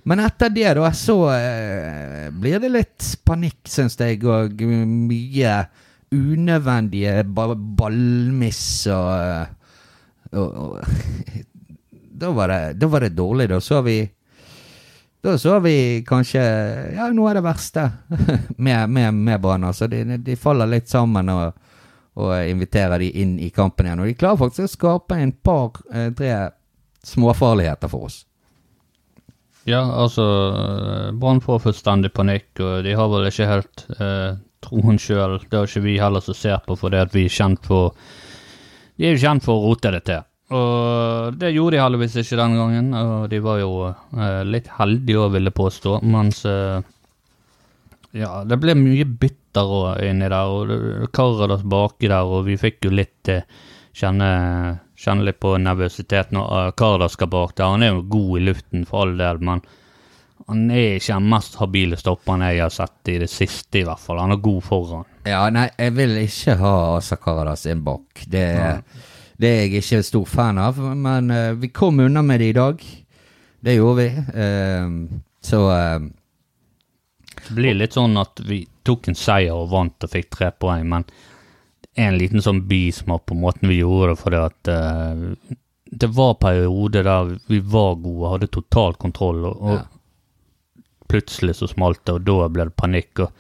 Men 0.10 0.17
etter 0.24 0.50
det, 0.50 0.65
da, 0.79 0.88
så 0.98 1.15
eh, 1.36 2.31
blir 2.34 2.58
det 2.63 2.72
litt 2.74 3.10
panikk, 3.22 3.60
syns 3.70 4.00
jeg, 4.01 4.17
og 4.25 4.58
mye 4.65 5.51
unødvendige 6.12 7.22
ba 7.29 7.51
ballmiss 7.53 8.88
og, 8.91 9.53
og, 10.34 10.58
og 10.65 11.50
da, 12.22 12.32
var 12.36 12.51
det, 12.51 12.60
da 12.80 12.88
var 12.88 13.06
det 13.06 13.16
dårlig. 13.18 13.50
Da 13.51 13.60
så 13.62 13.82
vi 13.86 13.98
Da 15.22 15.38
så 15.38 15.60
vi 15.62 16.04
kanskje 16.08 16.42
Ja, 16.96 17.10
noe 17.13 17.30
av 17.30 17.36
det 17.38 17.44
verste 17.46 17.90
med, 18.58 18.90
med, 18.90 19.13
med 19.13 19.42
Brann. 19.42 19.68
Altså, 19.68 19.88
de, 19.88 20.18
de 20.18 20.36
faller 20.40 20.70
litt 20.70 20.90
sammen 20.90 21.30
og, 21.30 21.54
og 22.18 22.34
inviterer 22.50 23.00
de 23.04 23.12
inn 23.22 23.38
i 23.40 23.51
kampen 23.54 23.90
igjen. 23.90 24.01
Og 24.01 24.10
de 24.10 24.18
klarer 24.18 24.42
faktisk 24.42 24.70
å 24.70 24.75
skape 24.78 25.20
en 25.22 25.34
par, 25.46 25.82
eh, 25.94 26.50
småfarligheter 27.04 27.92
for 27.92 28.10
oss. 28.10 28.24
Ja, 29.70 29.84
altså 29.86 30.24
Brann 31.22 31.42
får 31.42 31.62
fullstendig 31.68 32.13
panikk, 32.18 32.50
og 32.60 32.82
de 32.86 32.96
har 32.98 33.10
vel 33.13 33.28
ikke 33.30 33.50
helt 33.50 33.86
eh, 34.00 34.40
troen 34.66 34.98
sjøl. 35.01 35.38
Det 35.46 35.54
har 35.58 35.70
ikke 35.70 35.86
vi 35.86 36.00
heller 36.01 36.24
som 36.25 36.38
ser 36.38 36.62
på, 36.66 36.78
fordi 36.78 37.06
vi 37.13 37.28
er 37.30 37.38
kjent 37.38 37.66
for 37.70 37.94
De 38.98 39.08
er 39.08 39.16
jo 39.16 39.22
kjent 39.22 39.46
for 39.46 39.58
å 39.58 39.70
rote 39.70 39.92
det 39.94 40.04
til. 40.10 40.25
Og 40.51 41.38
det 41.39 41.53
gjorde 41.55 41.77
de 41.77 41.84
heldigvis 41.84 42.17
ikke 42.20 42.39
den 42.41 42.58
gangen, 42.60 42.93
og 42.98 43.29
de 43.31 43.39
var 43.43 43.62
jo 43.62 43.72
eh, 43.88 44.41
litt 44.43 44.67
heldige 44.77 45.22
òg, 45.22 45.36
vil 45.38 45.48
jeg 45.48 45.58
påstå. 45.58 46.00
Mens 46.03 46.43
eh, 46.50 46.81
Ja, 48.20 48.41
det 48.43 48.58
ble 48.60 48.75
mye 48.75 49.05
bytter 49.08 49.75
òg 49.77 50.01
inni 50.03 50.27
der, 50.27 50.51
og 50.51 51.12
Karadas 51.15 51.63
baki 51.63 52.10
der, 52.12 52.27
og 52.27 52.50
vi 52.50 52.58
fikk 52.60 52.84
jo 52.89 52.91
litt 52.91 53.31
eh, 53.31 53.46
kjenne, 53.96 54.31
kjenne 55.00 55.27
litt 55.27 55.39
på 55.39 55.53
nervøsitet 55.60 56.34
når 56.36 56.51
uh, 56.51 56.72
Karadas 56.77 57.15
skal 57.17 57.31
bak 57.31 57.55
der. 57.55 57.72
Han 57.72 57.86
er 57.86 57.93
jo 57.93 58.10
god 58.12 58.34
i 58.39 58.43
luften, 58.50 58.84
for 58.89 59.05
all 59.05 59.15
del, 59.20 59.39
men 59.43 59.63
han 60.48 60.65
er 60.74 60.98
ikke 60.98 61.15
den 61.15 61.29
mest 61.31 61.55
habile 61.62 62.00
stopperen 62.00 62.43
jeg 62.48 62.63
har 62.63 62.74
sett 62.74 63.12
i 63.13 63.17
det 63.22 63.29
siste, 63.31 63.81
i 63.81 63.86
hvert 63.88 64.01
fall. 64.01 64.20
Han 64.20 64.36
er 64.36 64.43
god 64.43 64.63
foran. 64.65 65.08
Ja, 65.27 65.46
nei, 65.53 65.70
jeg 65.77 65.96
vil 65.96 66.17
ikke 66.24 66.58
ha 66.60 66.75
Asa 66.98 67.20
Karadas 67.22 67.67
inn 67.72 67.84
bak. 67.86 68.25
Det, 68.27 68.48
det 69.41 69.50
er 69.50 69.62
jeg 69.65 69.81
ikke 69.81 70.03
stor 70.05 70.27
fan 70.29 70.60
av, 70.62 70.77
men 70.77 71.31
uh, 71.33 71.53
vi 71.57 71.71
kom 71.74 72.00
unna 72.03 72.21
med 72.25 72.41
det 72.43 72.51
i 72.51 72.57
dag. 72.57 72.83
Det 73.62 73.75
gjorde 73.75 74.03
vi. 74.03 74.10
Uh, 74.38 75.19
så 75.41 75.60
uh, 75.69 76.00
Det 77.48 77.57
blir 77.57 77.77
litt 77.79 77.98
sånn 77.98 78.17
at 78.21 78.41
vi 78.45 78.63
tok 78.86 79.10
en 79.10 79.17
seier 79.17 79.57
og 79.57 79.71
vant 79.74 80.05
og 80.05 80.13
fikk 80.13 80.29
tre 80.36 80.51
poeng, 80.62 80.86
men 80.93 81.05
en 82.00 82.15
liten 82.17 82.41
sånn 82.41 82.63
bismak 82.69 83.25
på 83.27 83.36
måten 83.36 83.67
vi 83.69 83.81
gjorde 83.81 84.13
det, 84.13 84.19
fordi 84.21 84.38
at 84.39 84.69
eh, 84.71 85.55
det 85.91 86.07
var 86.15 86.38
perioder 86.39 87.03
der 87.03 87.33
vi 87.50 87.60
var 87.60 87.98
gode, 88.00 88.29
hadde 88.31 88.48
total 88.55 88.95
kontroll, 89.01 89.41
og, 89.50 89.57
og 89.60 89.74
Ja. 89.75 89.81
plutselig 91.12 91.57
så 91.60 91.67
smalt 91.67 92.00
det, 92.05 92.13
og 92.15 92.24
da 92.24 92.48
ble 92.48 92.69
det 92.69 92.77
panikk. 92.79 93.19
og 93.25 93.31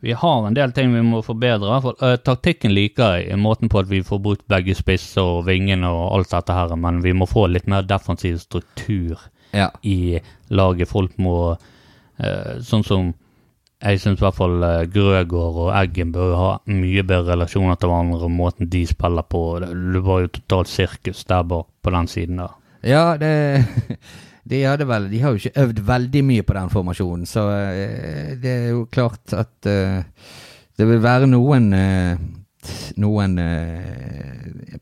vi 0.00 0.12
har 0.16 0.46
en 0.46 0.56
del 0.56 0.72
ting 0.72 0.94
vi 0.94 1.02
må 1.04 1.20
forbedre. 1.24 1.80
For, 1.84 1.96
uh. 2.00 2.16
Taktikken 2.24 2.72
liker 2.74 3.18
jeg, 3.18 3.30
i 3.32 3.40
måten 3.40 3.70
på 3.72 3.82
at 3.82 3.90
vi 3.90 4.02
får 4.06 4.22
brukt 4.24 4.46
begge 4.50 4.76
spisser 4.78 5.36
og 5.38 5.46
vingene 5.48 5.90
og 5.92 6.16
alt 6.16 6.32
dette 6.32 6.56
her, 6.56 6.76
men 6.80 7.02
vi 7.04 7.12
må 7.16 7.28
få 7.28 7.46
litt 7.50 7.68
mer 7.70 7.86
defensiv 7.88 8.40
struktur 8.42 9.20
ja. 9.56 9.68
i 9.82 10.20
laget. 10.48 10.90
Folk 10.90 11.18
må 11.20 11.36
uh, 11.52 12.54
Sånn 12.64 12.86
som 12.86 13.12
jeg 13.80 14.00
syns 14.00 14.20
i 14.20 14.24
hvert 14.26 14.36
fall 14.36 14.58
uh, 14.60 14.86
Grøgaard 14.92 15.60
og 15.66 15.70
Eggen 15.72 16.10
bør 16.12 16.34
ha 16.36 16.48
mye 16.68 17.04
bedre 17.04 17.34
relasjoner 17.34 17.78
til 17.80 17.92
hverandre, 17.92 18.24
og 18.28 18.34
måten 18.34 18.72
de 18.72 18.84
spiller 18.88 19.24
på. 19.24 19.44
Det 19.60 20.02
var 20.04 20.24
jo 20.24 20.32
totalt 20.36 20.72
sirkus 20.72 21.24
der 21.28 21.46
bak 21.48 21.68
på 21.80 21.94
den 21.96 22.10
siden 22.12 22.42
der. 22.42 22.56
Ja, 22.84 23.04
det 23.20 23.32
de, 24.44 24.84
vel, 24.88 25.08
de 25.10 25.20
har 25.20 25.34
jo 25.34 25.40
ikke 25.40 25.62
øvd 25.62 25.80
veldig 25.86 26.22
mye 26.24 26.44
på 26.46 26.56
den 26.56 26.70
formasjonen, 26.72 27.26
så 27.28 27.46
eh, 27.52 28.36
det 28.40 28.52
er 28.52 28.68
jo 28.72 28.86
klart 28.92 29.34
at 29.36 29.68
eh, 29.68 30.00
det 30.78 30.86
vil 30.88 31.02
være 31.04 31.28
noen 31.28 31.72
eh, 31.76 32.22
noen 33.00 33.38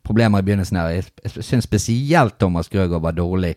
problemer 0.02 0.42
i 0.42 0.46
begynnelsen 0.46 0.80
her. 0.80 0.96
Jeg, 0.96 1.44
syns 1.46 1.68
spesielt 1.68 2.34
Thomas 2.40 2.66
Grøgaard 2.72 3.04
var 3.04 3.14
dårlig 3.14 3.52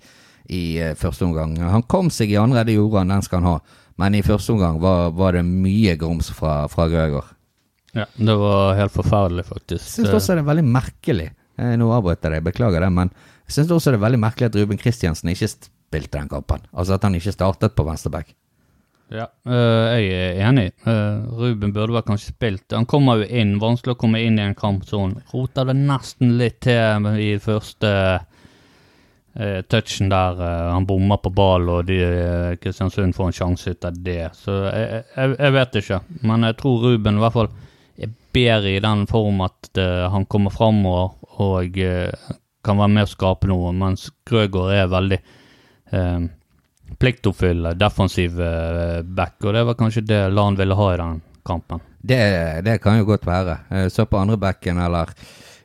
i 0.54 0.78
første 1.00 1.26
omgang. 1.26 1.56
Han 1.58 1.88
kom 1.90 2.12
seg 2.14 2.30
i 2.30 2.38
andre, 2.38 2.62
det 2.68 2.76
gjorde 2.76 3.02
han, 3.02 3.16
den 3.16 3.26
skal 3.26 3.42
han 3.42 3.50
ha. 3.50 3.80
Men 3.98 4.14
i 4.14 4.22
første 4.22 4.54
omgang 4.54 4.78
var, 4.82 5.10
var 5.18 5.34
det 5.34 5.42
mye 5.48 5.96
grums 5.98 6.30
fra, 6.38 6.68
fra 6.70 6.86
Grøgaard. 6.92 7.34
Ja, 7.98 8.06
det 8.14 8.38
var 8.44 8.78
helt 8.78 8.94
forferdelig, 8.94 9.48
faktisk. 9.50 9.88
Jeg 9.88 9.96
syns 9.96 10.14
også 10.20 10.38
det 10.38 10.46
er 10.46 10.52
veldig 10.54 10.70
merkelig 10.70 11.32
Nå 11.62 11.90
avbrøt 11.94 12.24
jeg 12.24 12.32
deg, 12.32 12.46
beklager 12.46 12.82
det, 12.82 12.88
men 12.94 13.10
jeg 13.50 13.58
syns 13.58 13.74
også 13.76 13.92
det 13.92 14.00
er 14.00 14.06
veldig 14.06 14.22
merkelig 14.22 14.48
at 14.48 14.56
Ruben 14.58 14.80
Kristiansen 14.80 15.34
ikke 15.34 15.50
spilte 15.92 16.18
den 16.18 16.32
kampen. 16.32 16.64
Altså 16.72 16.96
at 16.96 17.04
han 17.04 17.18
ikke 17.20 17.36
startet 17.36 17.76
på 17.76 17.86
venstreback. 17.88 18.32
Ja, 19.12 19.26
øh, 19.44 20.00
jeg 20.00 20.38
er 20.40 20.50
enig. 20.50 20.72
Øh, 20.88 21.28
Ruben 21.36 21.74
burde 21.74 21.94
vel 21.94 22.04
kanskje 22.08 22.32
spilt. 22.32 22.72
Han 22.72 22.88
kommer 22.88 23.20
jo 23.20 23.28
inn, 23.28 23.58
vanskelig 23.60 23.98
å 23.98 24.00
komme 24.00 24.22
inn 24.24 24.40
i 24.40 24.46
en 24.46 24.56
kamp 24.56 24.86
sånn. 24.88 25.18
Roter 25.34 25.68
det 25.68 25.76
nesten 25.76 26.38
litt 26.40 26.62
til 26.64 27.10
i 27.20 27.34
første 27.44 27.92
øh, 29.36 29.60
touchen 29.68 30.14
der. 30.14 30.40
han 30.72 30.88
bommer 30.88 31.20
på 31.20 31.34
ball, 31.36 31.68
og 31.70 31.90
de, 31.92 32.00
Kristiansund 32.64 33.18
får 33.18 33.28
en 33.28 33.38
sjanse 33.42 33.76
ut 33.76 33.90
av 33.90 34.00
det. 34.00 34.30
Så 34.40 34.56
jeg, 34.70 35.04
jeg, 35.18 35.36
jeg 35.36 35.58
vet 35.60 35.76
ikke. 35.84 36.00
Men 36.24 36.48
jeg 36.48 36.58
tror 36.64 36.88
Ruben 36.88 37.20
i 37.20 37.26
hvert 37.26 37.36
fall 37.36 37.52
er 38.00 38.16
bedre 38.32 38.78
i 38.78 38.80
den 38.80 39.04
form 39.12 39.44
at 39.44 39.76
han 39.76 40.24
kommer 40.32 40.56
framover 40.56 41.12
og 41.42 41.78
øh, 41.84 42.12
kan 42.64 42.80
være 42.80 42.96
med 42.96 43.08
å 43.08 43.12
skape 43.12 43.50
noe, 43.50 43.72
mens 43.76 44.10
Grøgaard 44.28 44.76
er 44.78 44.92
veldig 44.92 45.20
øh, 45.94 46.30
pliktoppfylle, 47.00 47.74
defensiv 47.80 48.40
eh, 48.42 49.02
back, 49.04 49.38
og 49.46 49.54
det 49.54 49.66
var 49.68 49.78
kanskje 49.80 50.06
det 50.08 50.22
Lan 50.34 50.58
ville 50.60 50.76
ha 50.76 50.90
i 50.94 50.98
den 50.98 51.22
kampen. 51.46 51.80
Det, 52.02 52.20
det 52.66 52.80
kan 52.82 52.98
jo 52.98 53.06
godt 53.06 53.26
være. 53.28 53.58
Eh, 53.70 53.88
Så 53.90 54.06
på 54.06 54.18
andre 54.18 54.38
backen, 54.38 54.78
eller 54.78 55.14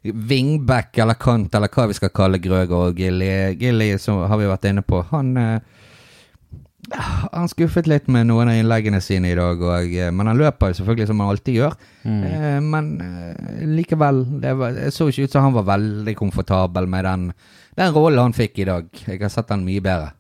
wingback 0.05 0.99
eller 0.99 1.15
kant, 1.19 1.55
eller 1.55 1.69
hva 1.73 1.89
vi 1.91 1.97
skal 1.99 2.13
kalle 2.15 2.39
Grøger 2.39 2.77
og 2.77 2.95
Gilly. 3.01 3.57
Gilly, 3.59 3.97
som 3.99 4.23
har 4.29 4.39
vi 4.39 4.47
vært 4.47 4.69
inne 4.71 4.85
på, 4.87 5.03
han 5.11 5.37
eh, 5.37 5.61
Han 6.93 7.49
skuffet 7.51 7.89
litt 7.91 8.07
med 8.13 8.29
noen 8.29 8.51
av 8.53 8.59
innleggene 8.61 9.01
sine 9.03 9.33
i 9.33 9.39
dag, 9.39 9.63
og, 9.63 9.95
eh, 9.95 10.13
men 10.15 10.31
han 10.31 10.39
løper 10.39 10.71
jo 10.71 10.79
selvfølgelig 10.81 11.09
som 11.11 11.23
han 11.23 11.33
alltid 11.33 11.59
gjør. 11.59 11.79
Mm. 12.05 12.21
Eh, 12.29 12.59
men 12.63 12.91
eh, 13.03 13.65
likevel, 13.79 14.23
det, 14.43 14.53
var, 14.61 14.77
det 14.77 14.93
så 14.95 15.09
ikke 15.11 15.27
ut 15.27 15.35
som 15.35 15.49
han 15.49 15.57
var 15.57 15.67
veldig 15.73 16.15
komfortabel 16.19 16.87
med 16.91 17.09
den, 17.09 17.27
den 17.81 17.97
rollen 17.97 18.29
han 18.29 18.37
fikk 18.37 18.63
i 18.63 18.69
dag. 18.69 18.87
Jeg 19.03 19.23
har 19.25 19.35
sett 19.35 19.51
han 19.55 19.67
mye 19.67 19.83
bedre. 19.83 20.13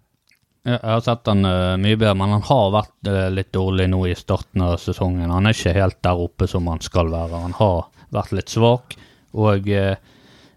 Jeg 0.66 0.82
har 0.82 1.02
sett 1.06 1.28
han 1.30 1.46
uh, 1.46 1.76
mye 1.78 1.94
bedre, 1.94 2.16
men 2.18 2.32
han 2.34 2.42
har 2.48 2.72
vært 2.74 3.06
uh, 3.06 3.28
litt 3.30 3.52
dårlig 3.54 3.84
nå 3.92 4.00
i 4.10 4.16
starten 4.18 4.64
av 4.66 4.80
sesongen. 4.82 5.30
Han 5.30 5.46
er 5.46 5.54
ikke 5.54 5.76
helt 5.76 6.00
der 6.02 6.22
oppe 6.24 6.48
som 6.50 6.66
han 6.66 6.82
skal 6.82 7.12
være. 7.12 7.42
Han 7.44 7.54
har 7.60 7.84
vært 8.16 8.34
litt 8.34 8.50
svak. 8.50 8.96
Og 9.36 9.68
eh, 9.70 9.98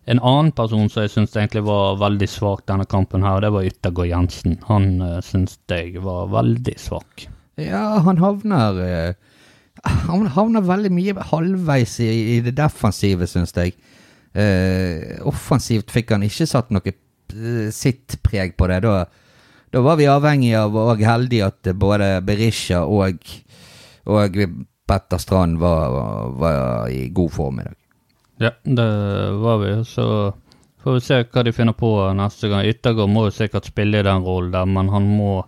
en 0.09 0.21
annen 0.25 0.51
person 0.57 0.89
som 0.89 1.03
jeg 1.05 1.11
syns 1.13 1.35
egentlig 1.37 1.61
var 1.67 1.99
veldig 2.01 2.27
svak 2.29 2.63
denne 2.69 2.87
kampen, 2.89 3.25
her, 3.25 3.43
det 3.43 3.51
var 3.53 3.67
Yttergård 3.67 4.09
Jensen. 4.09 4.57
Han 4.69 4.87
uh, 5.03 5.19
syns 5.25 5.59
jeg 5.69 6.01
var 6.01 6.31
veldig 6.33 6.75
svak. 6.81 7.27
Ja, 7.59 7.99
han 8.05 8.21
havner 8.21 8.77
eh, 8.79 9.13
Han 10.07 10.29
havner 10.31 10.63
veldig 10.63 10.91
mye 10.95 11.25
halvveis 11.29 11.97
i, 12.03 12.09
i 12.35 12.39
det 12.43 12.55
defensive, 12.57 13.27
syns 13.29 13.53
jeg. 13.57 13.75
Uh, 14.33 15.19
offensivt 15.29 15.93
fikk 15.93 16.15
han 16.15 16.25
ikke 16.25 16.47
satt 16.49 16.73
noe 16.73 16.95
sitt 17.75 18.17
preg 18.25 18.55
på 18.57 18.69
det. 18.71 18.79
Da, 18.87 19.03
da 19.69 19.83
var 19.85 19.99
vi 19.99 20.09
avhengig 20.09 20.55
av 20.57 20.73
og 20.73 21.03
heldige 21.05 21.51
at 21.51 21.69
både 21.77 22.15
Berisha 22.25 22.81
og, 22.81 23.21
og 24.09 24.41
Petter 24.89 25.21
Strand 25.21 25.61
var, 25.61 25.93
var 26.41 26.89
i 26.89 27.05
god 27.13 27.35
form 27.35 27.61
i 27.61 27.67
dag. 27.69 27.77
Ja, 28.39 28.51
det 28.63 28.88
var 29.31 29.58
vi. 29.58 29.86
Så 29.86 30.34
får 30.84 30.93
vi 30.93 31.01
se 31.03 31.24
hva 31.27 31.43
de 31.43 31.51
finner 31.51 31.75
på 31.75 31.91
neste 32.15 32.48
gang. 32.48 32.63
Yttergård 32.72 33.12
må 33.12 33.25
jo 33.27 33.36
sikkert 33.36 33.67
spille 33.67 34.00
i 34.00 34.05
den 34.08 34.24
rollen 34.24 34.53
der, 34.55 34.69
men 34.69 34.91
han 34.93 35.10
må 35.12 35.41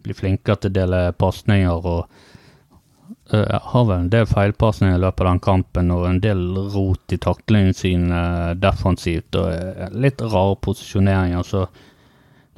bli 0.00 0.16
flinkere 0.16 0.56
til 0.56 0.72
å 0.72 0.76
dele 0.78 1.00
pasninger 1.20 1.88
og 1.90 2.06
uh, 3.34 3.58
har 3.72 3.84
vel 3.84 4.06
en 4.06 4.08
del 4.14 4.24
feilpasninger 4.30 4.96
i 4.96 5.02
løpet 5.02 5.20
av 5.26 5.28
den 5.28 5.42
kampen 5.44 5.92
og 5.92 6.06
en 6.08 6.22
del 6.24 6.40
rot 6.72 7.12
i 7.12 7.20
taklingen 7.20 7.76
sin 7.76 8.08
uh, 8.08 8.56
defensivt 8.56 9.36
og 9.36 9.52
uh, 9.52 9.84
litt 9.92 10.24
rare 10.24 10.56
posisjoneringer. 10.64 11.44
Så 11.44 11.66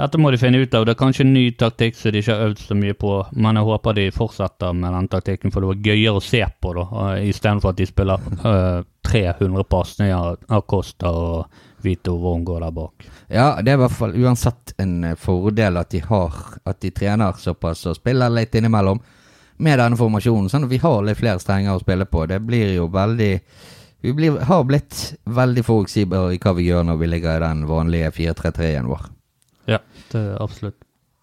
dette 0.00 0.18
må 0.18 0.30
de 0.32 0.38
finne 0.40 0.62
ut 0.62 0.74
av. 0.74 0.86
Det 0.86 0.94
er 0.94 1.00
kanskje 1.00 1.26
en 1.26 1.34
ny 1.34 1.44
taktikk 1.58 1.98
som 1.98 2.14
de 2.14 2.22
ikke 2.22 2.32
har 2.32 2.46
øvd 2.48 2.62
så 2.64 2.76
mye 2.78 2.94
på, 2.98 3.10
men 3.36 3.58
jeg 3.58 3.68
håper 3.68 3.98
de 3.98 4.06
fortsetter 4.14 4.78
med 4.78 4.96
den 4.96 5.10
taktikken, 5.12 5.52
for 5.52 5.62
det 5.62 5.72
var 5.72 5.90
gøyere 5.90 6.16
å 6.16 6.24
se 6.24 6.40
på, 6.42 6.72
da, 6.78 6.86
uh, 6.92 7.28
istedenfor 7.28 7.74
at 7.74 7.82
de 7.82 7.88
spiller 7.90 8.24
uh, 8.46 8.80
300 9.06 9.66
pasninger 9.68 10.40
av 10.48 10.64
Costa 10.70 11.12
og 11.12 11.60
Vito 11.84 12.16
Wormgård 12.16 12.62
der 12.64 12.74
bak. 12.74 13.06
Ja, 13.28 13.46
det 13.60 13.72
er 13.74 13.78
i 13.78 13.82
hvert 13.82 13.96
fall 13.98 14.16
uansett 14.16 14.74
en 14.80 15.02
eh, 15.04 15.18
fordel 15.18 15.80
at 15.80 15.90
de 15.90 16.02
har 16.04 16.36
At 16.68 16.78
de 16.84 16.92
trener 16.94 17.38
såpass 17.40 17.86
og 17.90 17.96
spiller 17.98 18.30
litt 18.30 18.54
innimellom 18.54 19.00
med 19.62 19.78
denne 19.78 19.98
formasjonen, 19.98 20.48
sånn 20.50 20.66
at 20.66 20.72
vi 20.72 20.80
har 20.82 21.02
litt 21.04 21.18
flere 21.18 21.42
strenger 21.42 21.76
å 21.76 21.82
spille 21.82 22.06
på. 22.08 22.24
Det 22.26 22.40
blir 22.42 22.72
jo 22.76 22.86
veldig 22.90 23.32
Vi 24.02 24.12
blir, 24.12 24.38
har 24.46 24.64
blitt 24.66 25.14
veldig 25.24 25.62
forutsigbare 25.62 26.34
i 26.34 26.38
hva 26.42 26.54
vi 26.58 26.66
gjør 26.66 26.86
når 26.88 26.96
vi 26.98 27.10
ligger 27.10 27.36
i 27.36 27.42
den 27.44 27.66
vanlige 27.68 28.10
4-3-3-en 28.16 28.88
vår. 28.90 29.04
Det 30.12 30.20
er 30.20 30.40
absolutt. 30.42 30.78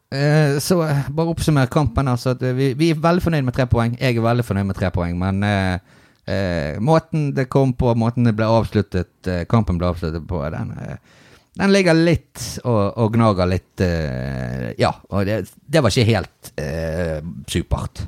Eh, 0.09 0.57
så 0.63 0.81
eh, 0.87 1.05
bare 1.13 1.35
oppsummer 1.35 1.69
kampen. 1.69 2.09
Altså, 2.09 2.33
at 2.33 2.43
vi, 2.57 2.73
vi 2.77 2.91
er 2.91 3.01
veldig 3.01 3.23
fornøyd 3.25 3.45
med 3.45 3.57
tre 3.57 3.67
poeng. 3.69 3.95
Jeg 3.99 4.17
er 4.17 4.25
veldig 4.25 4.45
fornøyd 4.45 4.69
med 4.71 4.79
tre 4.79 4.89
poeng, 4.93 5.15
men 5.21 5.45
eh, 5.45 5.95
eh, 6.25 6.81
måten 6.81 7.29
det 7.37 7.49
kom 7.53 7.75
på, 7.77 7.93
måten 7.99 8.25
det 8.27 8.35
ble 8.37 8.49
avsluttet, 8.49 9.13
eh, 9.27 9.45
kampen 9.49 9.77
ble 9.81 9.91
avsluttet 9.91 10.25
på, 10.29 10.41
den, 10.53 10.73
eh, 10.81 11.17
den 11.59 11.73
ligger 11.73 11.97
litt 11.97 12.45
og, 12.63 12.95
og 13.01 13.17
gnager 13.17 13.49
litt 13.49 13.81
eh, 13.83 14.69
Ja, 14.79 14.93
og 15.09 15.25
det, 15.27 15.41
det 15.65 15.83
var 15.83 15.93
ikke 15.93 16.09
helt 16.13 16.53
eh, 16.61 17.19
supert. 17.49 18.05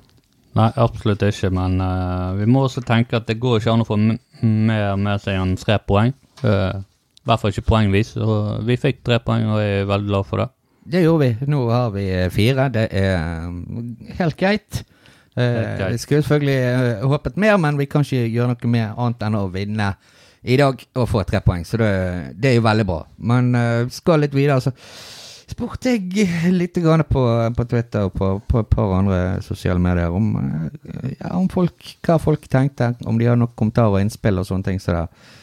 Nei, 0.58 0.68
absolutt 0.84 1.24
ikke, 1.24 1.48
men 1.56 1.78
uh, 1.80 2.36
vi 2.36 2.44
må 2.50 2.66
også 2.66 2.84
tenke 2.84 3.16
at 3.16 3.28
det 3.30 3.38
går 3.40 3.62
ikke 3.62 3.72
an 3.72 3.84
å 3.86 3.88
få 3.88 3.96
mer 4.02 4.98
med 5.00 5.22
seg 5.24 5.38
enn 5.40 5.54
tre 5.60 5.78
poeng. 5.80 6.12
I 6.44 6.50
uh, 6.50 6.82
hvert 7.24 7.40
fall 7.40 7.54
ikke 7.54 7.70
poengvis. 7.70 8.18
Og 8.20 8.66
vi 8.68 8.76
fikk 8.80 9.00
tre 9.08 9.22
poeng, 9.24 9.48
og 9.48 9.62
jeg 9.64 9.86
er 9.86 9.88
veldig 9.88 10.12
glad 10.12 10.28
for 10.28 10.44
det. 10.44 10.50
Det 10.84 11.04
gjorde 11.04 11.26
vi. 11.26 11.52
Nå 11.52 11.62
har 11.70 11.92
vi 11.94 12.08
eh, 12.10 12.30
fire. 12.34 12.70
Det 12.74 12.88
er 12.92 13.20
mm, 13.48 14.16
helt 14.18 14.38
greit. 14.38 14.84
Eh, 15.36 15.44
Helt. 15.44 15.94
Vi 15.94 15.98
skulle 16.02 16.24
selvfølgelig 16.24 16.58
eh, 16.58 17.06
håpet 17.08 17.38
mer, 17.38 17.58
men 17.62 17.78
vi 17.78 17.86
kan 17.86 18.06
ikke 18.06 18.26
gjøre 18.26 18.56
noe 18.56 18.72
mer 18.74 18.94
annet 18.98 19.26
enn 19.28 19.40
å 19.40 19.48
vinne 19.54 19.94
i 20.42 20.58
dag 20.58 20.82
og 20.98 21.10
få 21.10 21.24
tre 21.30 21.42
poeng. 21.46 21.66
Så 21.68 21.78
det, 21.78 21.92
det 22.42 22.52
er 22.52 22.58
jo 22.58 22.66
veldig 22.66 22.88
bra. 22.90 23.02
Men 23.22 23.52
vi 23.86 23.94
skal 23.94 24.24
litt 24.24 24.34
videre, 24.34 24.58
så 24.64 24.74
spurte 25.52 25.94
jeg 25.94 26.26
litt 26.56 26.80
på, 27.12 27.26
på 27.58 27.66
Twitter 27.70 28.08
og 28.08 28.16
på, 28.16 28.32
på 28.48 28.64
et 28.64 28.72
par 28.72 28.96
andre 28.98 29.20
sosiale 29.46 29.80
medier 29.84 30.10
om, 30.10 30.32
ja, 31.20 31.36
om 31.38 31.50
folk, 31.52 31.94
hva 32.08 32.18
folk 32.22 32.48
tenkte, 32.50 32.94
om 33.06 33.20
de 33.20 33.30
har 33.30 33.38
noen 33.38 33.54
kommentarer 33.54 34.00
og 34.00 34.02
innspill 34.02 34.42
og 34.42 34.48
sånne 34.50 34.70
ting. 34.70 34.82
Så 34.82 34.96
det 34.96 35.04
er 35.04 35.38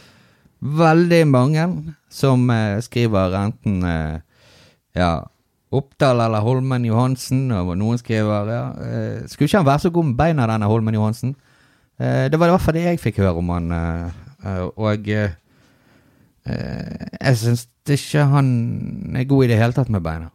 veldig 0.83 1.23
mange 1.31 1.69
som 2.11 2.49
eh, 2.51 2.81
skriver 2.83 3.37
enten 3.39 3.85
eh, 3.85 4.17
ja, 4.99 5.13
Oppdal 5.69 6.21
eller 6.25 6.41
Holmen 6.41 6.87
Johansen, 6.89 7.51
og 7.53 7.75
noen 7.77 7.99
skriver 8.01 8.49
ja, 8.49 8.63
eh, 8.81 9.27
Skulle 9.29 9.51
ikke 9.51 9.61
han 9.61 9.69
være 9.69 9.85
så 9.85 9.91
god 9.93 10.07
med 10.11 10.17
beina, 10.17 10.47
denne 10.49 10.71
Holmen 10.71 10.97
Johansen? 10.97 11.35
Eh, 12.01 12.31
det 12.33 12.41
var 12.41 12.49
i 12.49 12.55
hvert 12.55 12.65
fall 12.65 12.79
det 12.79 12.87
jeg 12.87 13.03
fikk 13.03 13.21
høre 13.21 13.43
om 13.43 13.53
han, 13.53 13.67
eh, 13.75 14.65
og 14.79 15.11
jeg 16.49 17.35
syns 17.37 17.67
ikke 17.93 18.23
han 18.31 18.47
er 19.21 19.27
god 19.29 19.45
i 19.45 19.49
det 19.51 19.59
hele 19.61 19.77
tatt 19.77 19.91
med 19.93 20.01
beina. 20.01 20.31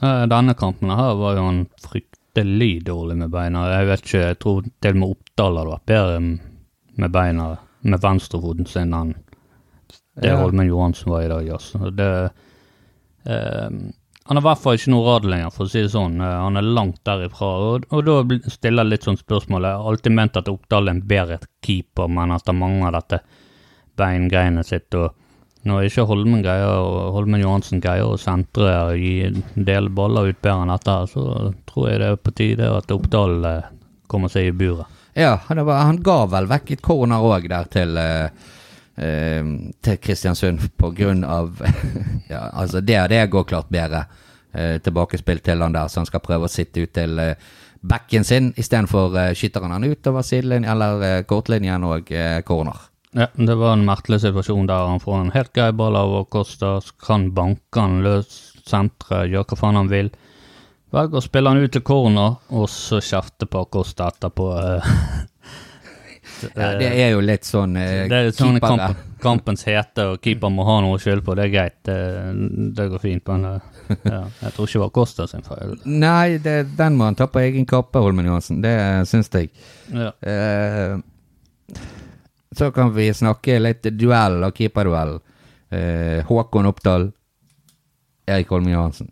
Denne 0.00 0.54
kampen 0.56 0.88
her 0.94 1.18
var 1.18 1.36
jo 1.36 1.42
han 1.44 1.58
fryktelig 1.84 2.86
dårlig 2.86 3.16
med 3.18 3.32
beina. 3.34 3.66
Jeg 3.74 3.88
vet 3.90 4.04
ikke, 4.06 4.22
jeg 4.22 4.38
tror 4.40 4.62
til 4.64 4.94
og 4.94 5.00
med 5.02 5.12
Oppdal 5.12 5.58
hadde 5.58 5.74
vært 5.74 5.90
bedre 5.90 6.18
med 7.02 7.12
beina 7.12 7.48
med 7.82 8.00
venstrefoten 8.00 8.70
sin 8.70 8.94
enn 8.96 9.12
det. 10.22 10.32
Holmen 10.38 10.70
Johansen 10.70 11.12
var 11.12 11.26
i 11.26 11.32
dag. 11.34 11.50
Altså. 11.58 11.90
Det, 11.90 12.08
eh, 13.28 13.68
han 14.28 14.36
har 14.36 14.42
i 14.42 14.48
hvert 14.50 14.60
fall 14.60 14.76
ikke 14.76 14.92
noe 14.92 15.04
rad 15.06 15.24
lenger, 15.24 15.52
for 15.54 15.64
å 15.64 15.72
si 15.72 15.80
det 15.80 15.92
sånn. 15.94 16.18
Uh, 16.20 16.34
han 16.42 16.60
er 16.60 16.66
langt 16.76 16.98
derifra. 17.08 17.46
Og, 17.64 17.86
og 17.96 18.02
da 18.04 18.16
stiller 18.52 18.84
jeg 18.84 18.92
litt 18.92 19.06
sånn 19.08 19.16
spørsmål. 19.16 19.64
Jeg 19.64 19.78
har 19.80 19.88
alltid 19.92 20.14
ment 20.18 20.36
at 20.36 20.50
Oppdal 20.52 20.90
er 20.90 20.96
en 20.98 21.06
bedre 21.08 21.38
keeper, 21.64 22.10
men 22.12 22.34
at 22.36 22.50
han 22.50 22.58
mangler 22.60 22.92
dette 22.98 23.22
beingreiene 23.96 24.66
sitt. 24.68 24.92
og 24.92 25.16
når 25.68 25.88
ikke 25.88 26.04
Holmen 26.10 26.42
greier, 26.44 26.84
Holmen 27.14 27.40
Johansen 27.40 27.80
greier 27.82 28.06
å 28.06 28.20
sentre 28.20 28.68
og 28.90 29.00
gi 29.00 29.14
en 29.30 29.64
del 29.66 29.88
baller 29.96 30.28
ut 30.30 30.42
bedre 30.44 30.66
enn 30.66 30.74
dette, 30.74 30.98
så 31.14 31.24
tror 31.68 31.88
jeg 31.88 32.02
det 32.02 32.12
er 32.12 32.20
på 32.22 32.34
tide 32.36 32.70
at 32.76 32.94
Oppdal 32.94 33.48
eh, 33.48 33.72
kommer 34.12 34.32
seg 34.32 34.50
i 34.50 34.54
buret. 34.54 34.86
Ja, 35.18 35.38
var, 35.48 35.72
han 35.88 35.98
ga 36.04 36.20
vel 36.30 36.46
vekk 36.52 36.76
et 36.76 36.84
corner 36.84 37.24
òg 37.26 37.48
der 37.50 37.66
til 37.72 37.96
eh, 37.98 38.28
til 38.98 39.98
Kristiansund 40.02 40.64
på 40.80 40.88
grunn 40.96 41.20
av 41.22 41.60
Ja, 42.32 42.48
altså 42.50 42.80
det, 42.82 42.96
det 43.12 43.20
går 43.30 43.44
klart 43.46 43.68
bedre. 43.70 44.06
Eh, 44.52 44.78
tilbakespill 44.82 45.38
til 45.44 45.62
han 45.62 45.74
der, 45.76 45.88
så 45.92 46.00
han 46.00 46.08
skal 46.08 46.22
prøve 46.24 46.48
å 46.48 46.50
sitte 46.50 46.82
ut 46.82 46.92
til 46.96 47.18
eh, 47.20 47.34
backen 47.84 48.24
sin 48.24 48.50
istedenfor 48.58 49.16
eh, 49.20 49.34
skytter 49.36 49.66
han 49.68 49.84
utover 49.84 50.24
sidelinjen 50.26 50.70
eller 50.72 51.04
eh, 51.04 51.24
kortlinjen 51.28 51.84
og 51.86 52.10
eh, 52.10 52.40
corner. 52.48 52.86
Ja, 53.16 53.28
det 53.36 53.56
var 53.60 53.76
en 53.76 53.86
merkelig 53.88 54.22
situasjon 54.24 54.66
der 54.68 54.88
han 54.88 55.00
får 55.04 55.20
en 55.20 55.34
helt 55.36 55.52
grei 55.56 55.70
ball 55.76 55.96
av 55.96 56.16
Costa, 56.32 56.78
så 56.84 56.96
kan 57.06 57.30
banke 57.36 57.80
han 57.80 58.00
løs, 58.04 58.34
senteret, 58.68 59.30
gjøre 59.32 59.48
hva 59.52 59.60
faen 59.60 59.78
han 59.80 59.92
vil. 59.92 60.10
Velger 60.92 61.20
å 61.20 61.24
spille 61.24 61.52
han 61.52 61.60
ut 61.60 61.72
til 61.76 61.84
corner, 61.84 62.36
og 62.48 62.68
så 62.72 63.00
kjefte 63.04 63.48
på 63.48 63.64
Costa 63.72 64.10
etterpå. 64.12 64.48
eh. 64.58 64.92
Ja, 66.54 66.68
det 66.78 66.88
er 67.02 67.10
jo 67.12 67.20
litt 67.24 67.46
sånn 67.48 67.76
eh, 67.80 68.06
Det 68.10 68.18
er 68.18 68.30
sånn 68.36 68.58
kamp, 68.62 68.98
kampens 69.24 69.64
hete, 69.66 70.04
og 70.12 70.20
keeper 70.24 70.52
må 70.54 70.64
ha 70.68 70.78
noe 70.84 70.96
å 70.96 71.00
skylde 71.02 71.24
på. 71.26 71.34
Det 71.38 71.46
er 71.48 71.52
greit, 71.52 71.76
det, 71.88 71.96
det 72.78 72.88
går 72.92 73.02
fint. 73.02 73.26
Men 73.32 73.46
eh, 73.50 73.68
ja, 74.12 74.22
jeg 74.42 74.54
tror 74.54 74.68
ikke 74.68 74.78
det 74.78 74.84
var 74.84 74.94
Costa 75.00 75.26
sin 75.30 75.46
feil. 75.46 75.74
Nei, 75.84 76.38
det, 76.44 76.56
den 76.78 76.98
må 76.98 77.08
han 77.08 77.18
ta 77.18 77.26
på 77.32 77.42
egen 77.42 77.66
kappe, 77.68 78.02
Holmen 78.04 78.28
Johansen. 78.28 78.62
Det 78.64 78.74
syns 79.10 79.30
jeg. 79.34 79.50
Ja. 79.94 80.12
Eh, 80.22 80.98
så 82.58 82.70
kan 82.74 82.94
vi 82.94 83.10
snakke 83.14 83.58
litt 83.60 83.86
duell 83.98 84.40
og 84.46 84.56
keeperduell. 84.56 85.18
Eh, 85.70 86.24
Håkon 86.26 86.66
Oppdal, 86.70 87.10
Erik 88.28 88.50
Holmen 88.54 88.72
Johansen. 88.72 89.10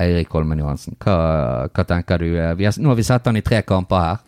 Eirik 0.00 0.32
Holmen 0.34 0.58
Johansen, 0.58 0.96
hva, 0.98 1.68
hva 1.70 1.84
tenker 1.86 2.18
du? 2.22 2.30
Eh, 2.34 2.54
Vi 2.58 2.66
har, 2.66 2.74
nå 2.80 2.90
har 2.90 2.98
vi 2.98 3.06
sett 3.06 3.26
han 3.30 3.38
i 3.38 3.44
tre 3.46 3.60
kamper 3.66 4.08
her. 4.08 4.22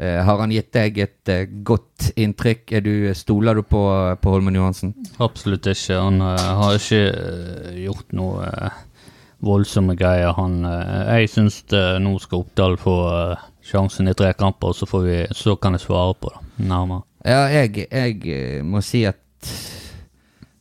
Eh, 0.00 0.24
har 0.24 0.38
han 0.40 0.52
gitt 0.54 0.70
deg 0.72 0.98
et 1.02 1.28
eh, 1.28 1.48
godt 1.66 2.14
inntrykk? 2.16 2.72
Er 2.72 2.84
du, 2.86 2.92
stoler 3.12 3.58
du 3.58 3.66
på, 3.68 3.82
på 4.16 4.32
Holmen 4.32 4.56
Johansen? 4.56 4.94
Absolutt 5.20 5.68
ikke. 5.68 5.98
Han 6.00 6.22
uh, 6.24 6.40
har 6.56 6.78
ikke 6.78 7.02
gjort 7.82 8.14
noe 8.16 8.46
uh, 8.48 8.78
voldsomme 9.44 9.98
greier. 10.00 10.32
Han, 10.38 10.62
uh, 10.64 11.04
jeg 11.18 11.28
syns 11.34 11.60
nå 12.00 12.14
skal 12.24 12.46
Oppdal 12.46 12.78
få 12.80 12.96
sjansen 13.60 14.08
i 14.08 14.16
tre 14.16 14.32
kamper, 14.40 14.72
så, 14.72 14.88
får 14.88 15.04
vi, 15.04 15.20
så 15.36 15.58
kan 15.60 15.76
jeg 15.76 15.84
svare 15.84 16.16
på 16.16 16.32
det 16.32 16.70
nærmere. 16.72 17.04
Ja, 17.20 17.44
jeg, 17.52 17.84
jeg 17.84 18.64
må 18.64 18.80
si 18.80 19.04
at 19.04 19.20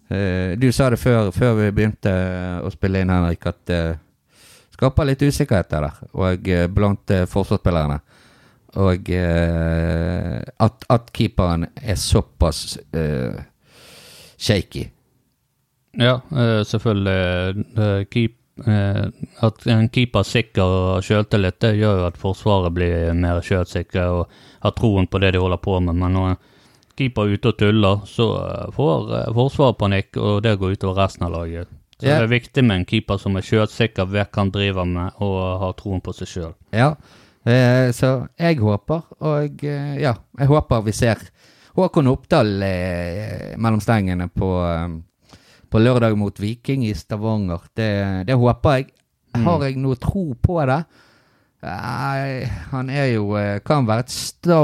Du 0.09 0.65
sa 0.73 0.89
det 0.89 0.97
før, 0.97 1.29
før 1.31 1.53
vi 1.61 1.71
begynte 1.77 2.11
å 2.65 2.69
spille 2.73 3.03
inn, 3.03 3.11
Henrik, 3.13 3.45
at 3.45 3.59
det 3.69 3.81
skaper 4.73 5.05
litt 5.05 5.21
usikkerhet 5.21 5.69
der, 5.69 5.85
og 6.17 6.49
blant 6.73 7.13
forsvarsspillerne. 7.29 7.99
Og 8.77 9.09
eh, 9.09 10.41
at, 10.61 10.85
at 10.89 11.09
keeperen 11.15 11.65
er 11.81 11.97
såpass 11.97 12.77
eh, 12.93 13.39
shaky. 14.37 14.83
Ja, 15.97 16.19
eh, 16.31 16.61
selvfølgelig. 16.65 17.65
keep, 18.11 18.35
eh, 18.67 19.07
at 19.41 19.65
en 19.67 19.89
keeper 19.89 20.23
sikker 20.23 21.01
sjøltillit, 21.01 21.57
det 21.61 21.79
gjør 21.79 22.03
jo 22.03 22.05
at 22.11 22.21
Forsvaret 22.21 22.73
blir 22.73 23.13
mer 23.17 23.41
sjølsikre 23.41 24.05
og 24.13 24.29
har 24.61 24.75
troen 24.77 25.07
på 25.07 25.19
det 25.19 25.33
de 25.33 25.41
holder 25.41 25.61
på 25.63 25.79
med. 25.79 25.95
Men 25.95 26.13
når 26.13 26.29
en 26.29 26.39
keeper 26.99 27.25
er 27.25 27.39
ute 27.39 27.53
og 27.53 27.59
tuller, 27.59 28.05
så 28.05 28.29
eh, 28.43 28.71
får 28.75 29.13
eh, 29.17 29.33
Forsvaret 29.35 29.79
panikk, 29.79 30.17
og 30.17 30.43
det 30.45 30.57
går 30.59 30.77
utover 30.77 31.01
resten 31.03 31.25
av 31.25 31.33
laget. 31.39 31.71
Så 31.99 32.07
yeah. 32.07 32.21
det 32.21 32.27
er 32.29 32.35
viktig 32.37 32.63
med 32.63 32.77
en 32.77 32.85
keeper 32.87 33.17
som 33.19 33.35
er 33.35 33.43
sjølsikker, 33.43 34.07
vet 34.07 34.29
hva 34.29 34.45
han 34.45 34.53
driver 34.55 34.87
med, 34.87 35.17
og 35.25 35.39
har 35.63 35.73
troen 35.79 36.03
på 36.03 36.13
seg 36.15 36.31
sjøl. 36.31 36.53
Ja, 36.71 36.93
så 37.95 38.09
jeg 38.39 38.59
håper, 38.61 39.05
og 39.25 39.63
eh, 39.65 39.95
ja, 40.03 40.13
jeg 40.39 40.49
håper 40.51 40.83
vi 40.85 40.93
ser 40.93 41.21
Håkon 41.77 42.09
Oppdal 42.11 42.63
eh, 42.65 43.57
mellom 43.57 43.79
stengene 43.83 44.27
på, 44.33 44.49
eh, 44.67 45.35
på 45.69 45.81
lørdag 45.81 46.17
mot 46.19 46.41
Viking 46.41 46.83
i 46.87 46.95
Stavanger. 46.97 47.69
Det, 47.75 47.91
det 48.27 48.37
håper 48.37 48.79
jeg. 48.79 48.89
Har 49.45 49.63
jeg 49.63 49.77
noe 49.79 49.99
tro 50.01 50.33
på 50.41 50.57
det? 50.67 50.81
Nei, 51.59 52.47
han 52.71 52.87
er 52.87 53.09
jo 53.11 53.33
eh, 53.35 53.57
Kan 53.67 53.87
være 53.87 54.05
et 54.05 54.13
sta, 54.13 54.59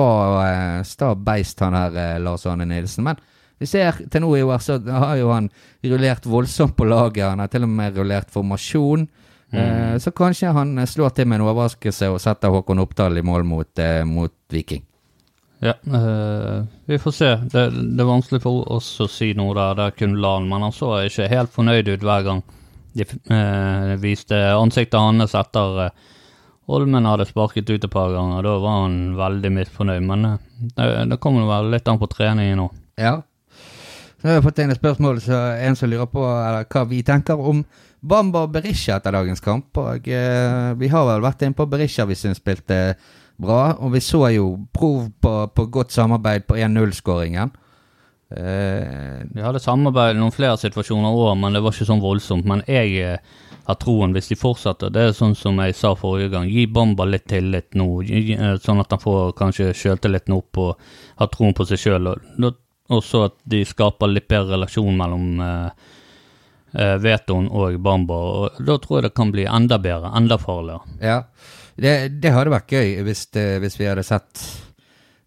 eh, 0.45 0.82
sta 0.88 1.12
beist, 1.15 1.60
han 1.63 1.76
her 1.76 1.98
eh, 2.00 2.19
Lars 2.24 2.45
Arne 2.48 2.67
Nilsen. 2.69 3.04
Men 3.08 3.19
vi 3.60 3.67
ser 3.67 4.00
til 4.12 4.24
nå 4.24 4.32
i 4.38 4.43
år, 4.45 4.62
så 4.63 4.80
har 4.80 5.15
jo 5.19 5.32
han 5.34 5.50
rullert 5.84 6.28
voldsomt 6.28 6.76
på 6.78 6.88
laget. 6.88 7.28
Han 7.28 7.43
har 7.43 7.52
til 7.52 7.67
og 7.67 7.71
med 7.71 8.00
rullert 8.00 8.32
formasjon. 8.32 9.08
Eh, 9.58 9.98
så 10.04 10.12
kanskje 10.12 10.54
han 10.56 10.78
eh, 10.78 10.89
slår 10.89 11.15
til 11.15 11.30
med 11.30 11.39
en 11.39 11.48
overraskelse 11.48 12.10
og 12.13 12.20
setter 12.24 12.54
Håkon 12.54 12.84
Oppdal 12.84 13.18
i 13.18 13.26
mål 13.26 13.48
mot, 13.48 13.72
eh, 13.80 14.04
mot 14.08 14.34
Viking. 14.52 14.84
Ja, 15.63 15.74
øh, 15.88 16.65
vi 16.86 16.98
får 17.00 17.12
se. 17.12 17.30
Det, 17.52 17.70
det 17.72 18.04
er 18.04 18.10
vanskelig 18.10 18.41
for 18.44 18.65
oss 18.76 18.89
å 19.02 19.08
si 19.10 19.32
noe 19.38 19.56
der. 19.56 19.78
Det 19.78 19.86
er 19.86 19.98
kun 20.02 20.18
LAN, 20.22 20.50
men 20.52 20.68
han 20.68 20.76
så 20.76 20.91
ikke 21.08 21.30
helt 21.32 21.54
fornøyd 21.56 21.89
ut 21.94 22.04
hver 22.06 22.28
gang 22.28 22.44
de 22.96 23.06
øh, 23.06 23.96
viste 24.02 24.38
ansiktet 24.56 25.00
hans 25.00 25.36
etter 25.36 25.88
øh, 25.88 26.04
Holmen 26.65 27.06
hadde 27.06 27.28
sparket 27.30 27.70
ut 27.70 27.84
et 27.84 27.91
par 27.94 28.10
ganger. 28.10 28.41
Da 28.41 28.56
var 28.58 28.80
han 28.86 29.15
veldig 29.20 29.52
misfornøyd, 29.54 30.02
men 30.02 30.26
øh, 30.26 30.38
det, 30.78 30.88
det 31.12 31.20
kommer 31.22 31.46
vel 31.50 31.70
litt 31.76 31.88
an 31.91 32.00
på 32.02 32.10
treningen 32.10 32.58
nå. 32.58 32.70
Ja. 32.98 33.20
Så 34.18 34.30
har 34.32 34.39
jeg 34.39 34.46
fått 34.48 34.62
inn 34.63 34.74
et 34.74 34.80
spørsmål 34.80 35.20
så 35.22 35.41
en 35.62 35.78
som 35.78 35.91
lurer 35.91 36.10
på 36.10 36.24
eller, 36.26 36.65
hva 36.72 36.86
vi 36.89 37.04
tenker 37.06 37.38
om 37.38 37.62
Bamba 38.06 38.46
og 38.46 38.54
Berisha 38.54 39.00
etter 39.00 39.15
dagens 39.15 39.44
kamp. 39.44 39.76
Og 39.82 40.08
eh, 40.08 40.72
Vi 40.80 40.89
har 40.91 41.06
vel 41.10 41.24
vært 41.26 41.46
inne 41.46 41.58
på 41.58 41.68
Berisha 41.70 42.06
vi 42.06 42.18
syns 42.20 42.41
spilte 42.41 42.96
bra, 43.41 43.76
og 43.84 43.91
vi 43.96 44.00
så 44.04 44.22
jo 44.32 44.52
prov 44.74 45.10
på, 45.22 45.34
på 45.52 45.65
godt 45.74 45.91
samarbeid 45.91 46.46
på 46.48 46.56
1-0-skåringen. 46.56 47.52
Eh, 48.36 49.26
vi 49.32 49.44
hadde 49.44 49.62
samarbeid 49.62 50.15
i 50.15 50.22
noen 50.22 50.34
flere 50.34 50.58
situasjoner 50.58 51.18
òg, 51.18 51.34
men 51.41 51.56
det 51.56 51.62
var 51.63 51.76
ikke 51.76 51.89
sånn 51.89 52.04
voldsomt. 52.04 52.48
Men 52.48 52.63
jeg 52.70 52.96
eh, 53.04 53.41
har 53.65 53.80
troen, 53.82 54.13
hvis 54.15 54.30
de 54.32 54.38
fortsetter, 54.39 54.94
det 54.94 55.04
er 55.04 55.18
sånn 55.18 55.36
som 55.38 55.60
jeg 55.62 55.76
sa 55.78 55.96
forrige 55.98 56.32
gang, 56.36 56.50
gi 56.50 56.68
Bamba 56.72 57.08
litt 57.10 57.28
tillit 57.32 57.74
nå, 57.78 57.89
eh, 58.06 58.56
sånn 58.62 58.82
at 58.84 58.94
han 58.94 59.02
får 59.02 59.36
kanskje 59.39 59.74
sjøltilliten 59.78 60.38
opp 60.38 60.62
og 60.62 60.88
har 61.22 61.32
troen 61.34 61.56
på 61.58 61.68
seg 61.70 61.82
sjøl. 61.82 62.13
Og 62.94 63.02
så 63.02 63.26
at 63.30 63.38
de 63.50 63.63
skaper 63.65 64.12
litt 64.12 64.28
bedre 64.30 64.54
relasjon 64.56 64.98
mellom 64.98 65.41
eh, 65.41 65.94
Vetoen 67.02 67.48
og 67.52 67.78
Bamba. 67.84 68.14
og 68.16 68.58
Da 68.66 68.78
tror 68.84 69.00
jeg 69.00 69.10
det 69.10 69.16
kan 69.16 69.32
bli 69.32 69.46
enda 69.48 69.78
bedre, 69.80 70.12
enda 70.18 70.38
farligere. 70.42 70.82
ja. 71.02 71.22
Det, 71.76 72.22
det 72.24 72.32
hadde 72.32 72.54
vært 72.54 72.72
gøy 72.72 73.02
hvis, 73.04 73.26
det, 73.36 73.60
hvis 73.60 73.74
vi 73.76 73.88
hadde 73.90 74.04
sett 74.08 74.44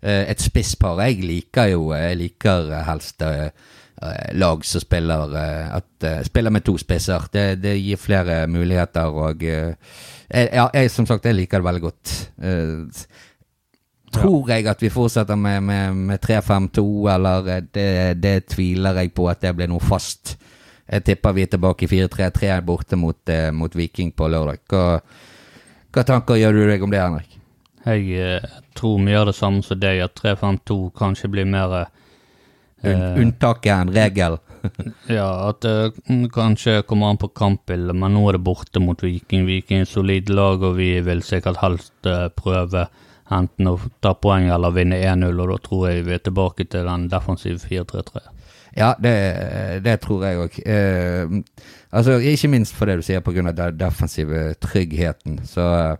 eh, 0.01 0.23
et 0.33 0.41
spisspar. 0.41 0.97
Jeg 1.05 1.21
liker 1.21 1.75
jo 1.75 1.91
Jeg 1.93 2.17
liker 2.17 2.71
eh, 2.73 2.87
helst 2.87 3.21
eh, 3.21 3.51
eh, 4.01 4.31
lag 4.33 4.65
som 4.65 4.81
spiller 4.81 5.35
eh, 5.37 5.75
at, 5.77 5.91
eh, 6.09 6.23
spiller 6.25 6.55
med 6.57 6.65
to 6.65 6.79
spisser. 6.81 7.29
Det, 7.33 7.61
det 7.61 7.75
gir 7.77 8.01
flere 8.01 8.47
muligheter, 8.49 9.13
og 9.13 9.45
eh, 9.45 9.75
jeg, 10.33 10.49
ja, 10.57 10.71
jeg 10.73 10.91
som 10.91 11.05
sagt, 11.11 11.29
jeg 11.29 11.37
liker 11.37 11.61
det 11.61 11.69
veldig 11.69 11.85
godt. 11.85 12.17
Eh, 12.41 13.05
tror 14.17 14.49
jeg 14.49 14.67
at 14.73 14.81
vi 14.83 14.89
fortsetter 14.89 15.37
med, 15.37 15.61
med, 15.69 16.01
med 16.15 16.25
3-5-2, 16.25 16.87
eller 17.13 17.53
eh, 17.59 17.65
det, 17.77 17.89
det 18.25 18.37
tviler 18.55 19.03
jeg 19.03 19.13
på 19.13 19.29
at 19.29 19.45
det 19.45 19.53
blir 19.61 19.69
noe 19.69 19.85
fast. 19.85 20.39
Jeg 20.89 21.05
tipper 21.05 21.35
vi 21.37 21.45
er 21.45 21.51
tilbake 21.53 21.85
i 21.85 21.91
4-3-3 21.91 22.61
borte 22.65 22.97
mot, 22.97 23.19
eh, 23.29 23.51
mot 23.53 23.75
Viking 23.77 24.13
på 24.17 24.29
lørdag. 24.33 24.63
Hva, 24.73 25.01
hva 25.93 26.05
tanker 26.09 26.41
gjør 26.41 26.57
du 26.57 26.63
deg 26.71 26.85
om 26.85 26.95
det, 26.95 27.03
Henrik? 27.03 27.39
Jeg 27.85 28.09
eh, 28.17 28.59
tror 28.77 28.99
vi 29.05 29.13
gjør 29.13 29.31
det 29.31 29.37
samme 29.37 29.65
som 29.65 29.81
deg, 29.81 30.03
at 30.05 30.17
3-5-2 30.19 30.79
kanskje 30.97 31.31
blir 31.33 31.49
mer 31.49 31.75
eh, 31.79 31.95
Un 32.89 33.25
unntaket 33.25 33.75
enn 33.75 33.95
regel. 33.95 34.39
Ja, 35.19 35.49
at 35.49 35.63
det 35.63 35.93
mm, 36.09 36.29
kanskje 36.35 36.83
kommer 36.87 37.13
an 37.13 37.21
på 37.21 37.31
kampbildet, 37.37 37.97
men 37.97 38.15
nå 38.15 38.25
er 38.29 38.39
det 38.39 38.45
borte 38.47 38.83
mot 38.83 39.03
Viking. 39.03 39.47
Viking 39.47 39.83
er 39.83 39.87
et 39.87 39.93
solid 39.93 40.33
lag, 40.33 40.63
og 40.63 40.77
vi 40.79 40.91
vil 41.05 41.23
sikkert 41.27 41.61
helst 41.63 42.09
eh, 42.09 42.27
prøve 42.35 42.89
enten 43.35 43.71
å 43.71 43.77
ta 44.03 44.15
poeng 44.17 44.49
eller 44.53 44.75
vinne 44.75 44.99
1-0, 44.99 45.31
og 45.37 45.53
da 45.53 45.59
tror 45.65 45.87
jeg 45.91 46.07
vi 46.07 46.17
er 46.17 46.25
tilbake 46.25 46.69
til 46.73 46.89
den 46.89 47.07
defensive 47.13 47.61
4-3-3. 47.61 48.25
Ja, 48.77 48.95
det, 49.01 49.15
det 49.85 50.01
tror 50.05 50.25
jeg 50.27 50.39
òg. 50.43 50.59
Eh, 50.67 51.41
altså, 51.93 52.19
ikke 52.21 52.51
minst 52.53 52.75
for 52.77 52.87
det 52.87 52.99
du 53.01 53.03
sier, 53.07 53.21
pga. 53.25 53.53
den 53.53 53.79
defensive 53.79 54.55
tryggheten. 54.61 55.41
Så, 55.49 55.97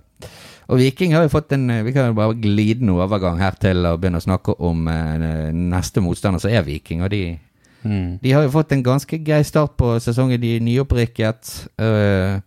og 0.69 0.79
Viking 0.79 1.15
har 1.15 1.25
jo 1.25 1.33
fått 1.33 1.53
en 1.57 1.69
Vi 1.87 1.93
kan 1.93 2.11
jo 2.11 2.17
bare 2.19 2.35
glide 2.37 2.43
glidende 2.79 2.99
overgang 3.01 3.39
her 3.41 3.57
til 3.61 3.87
å 3.89 3.97
begynne 3.97 4.21
å 4.21 4.27
snakke 4.27 4.59
om 4.61 4.89
eh, 4.89 5.51
neste 5.53 6.01
motstander, 6.05 6.41
som 6.43 6.51
er 6.51 6.63
Viking. 6.67 7.03
Og 7.03 7.11
de, 7.11 7.39
Mm. 7.85 8.19
de 8.19 8.33
har 8.35 8.43
jo 8.43 8.51
fått 8.51 8.73
en 8.75 8.83
ganske 8.83 9.21
grei 9.23 9.45
start 9.47 9.77
på 9.79 9.93
sesongen. 10.03 10.41
De 10.41 10.57
er 10.57 10.61
nyopprykket. 10.67 11.69
eh, 11.79 12.41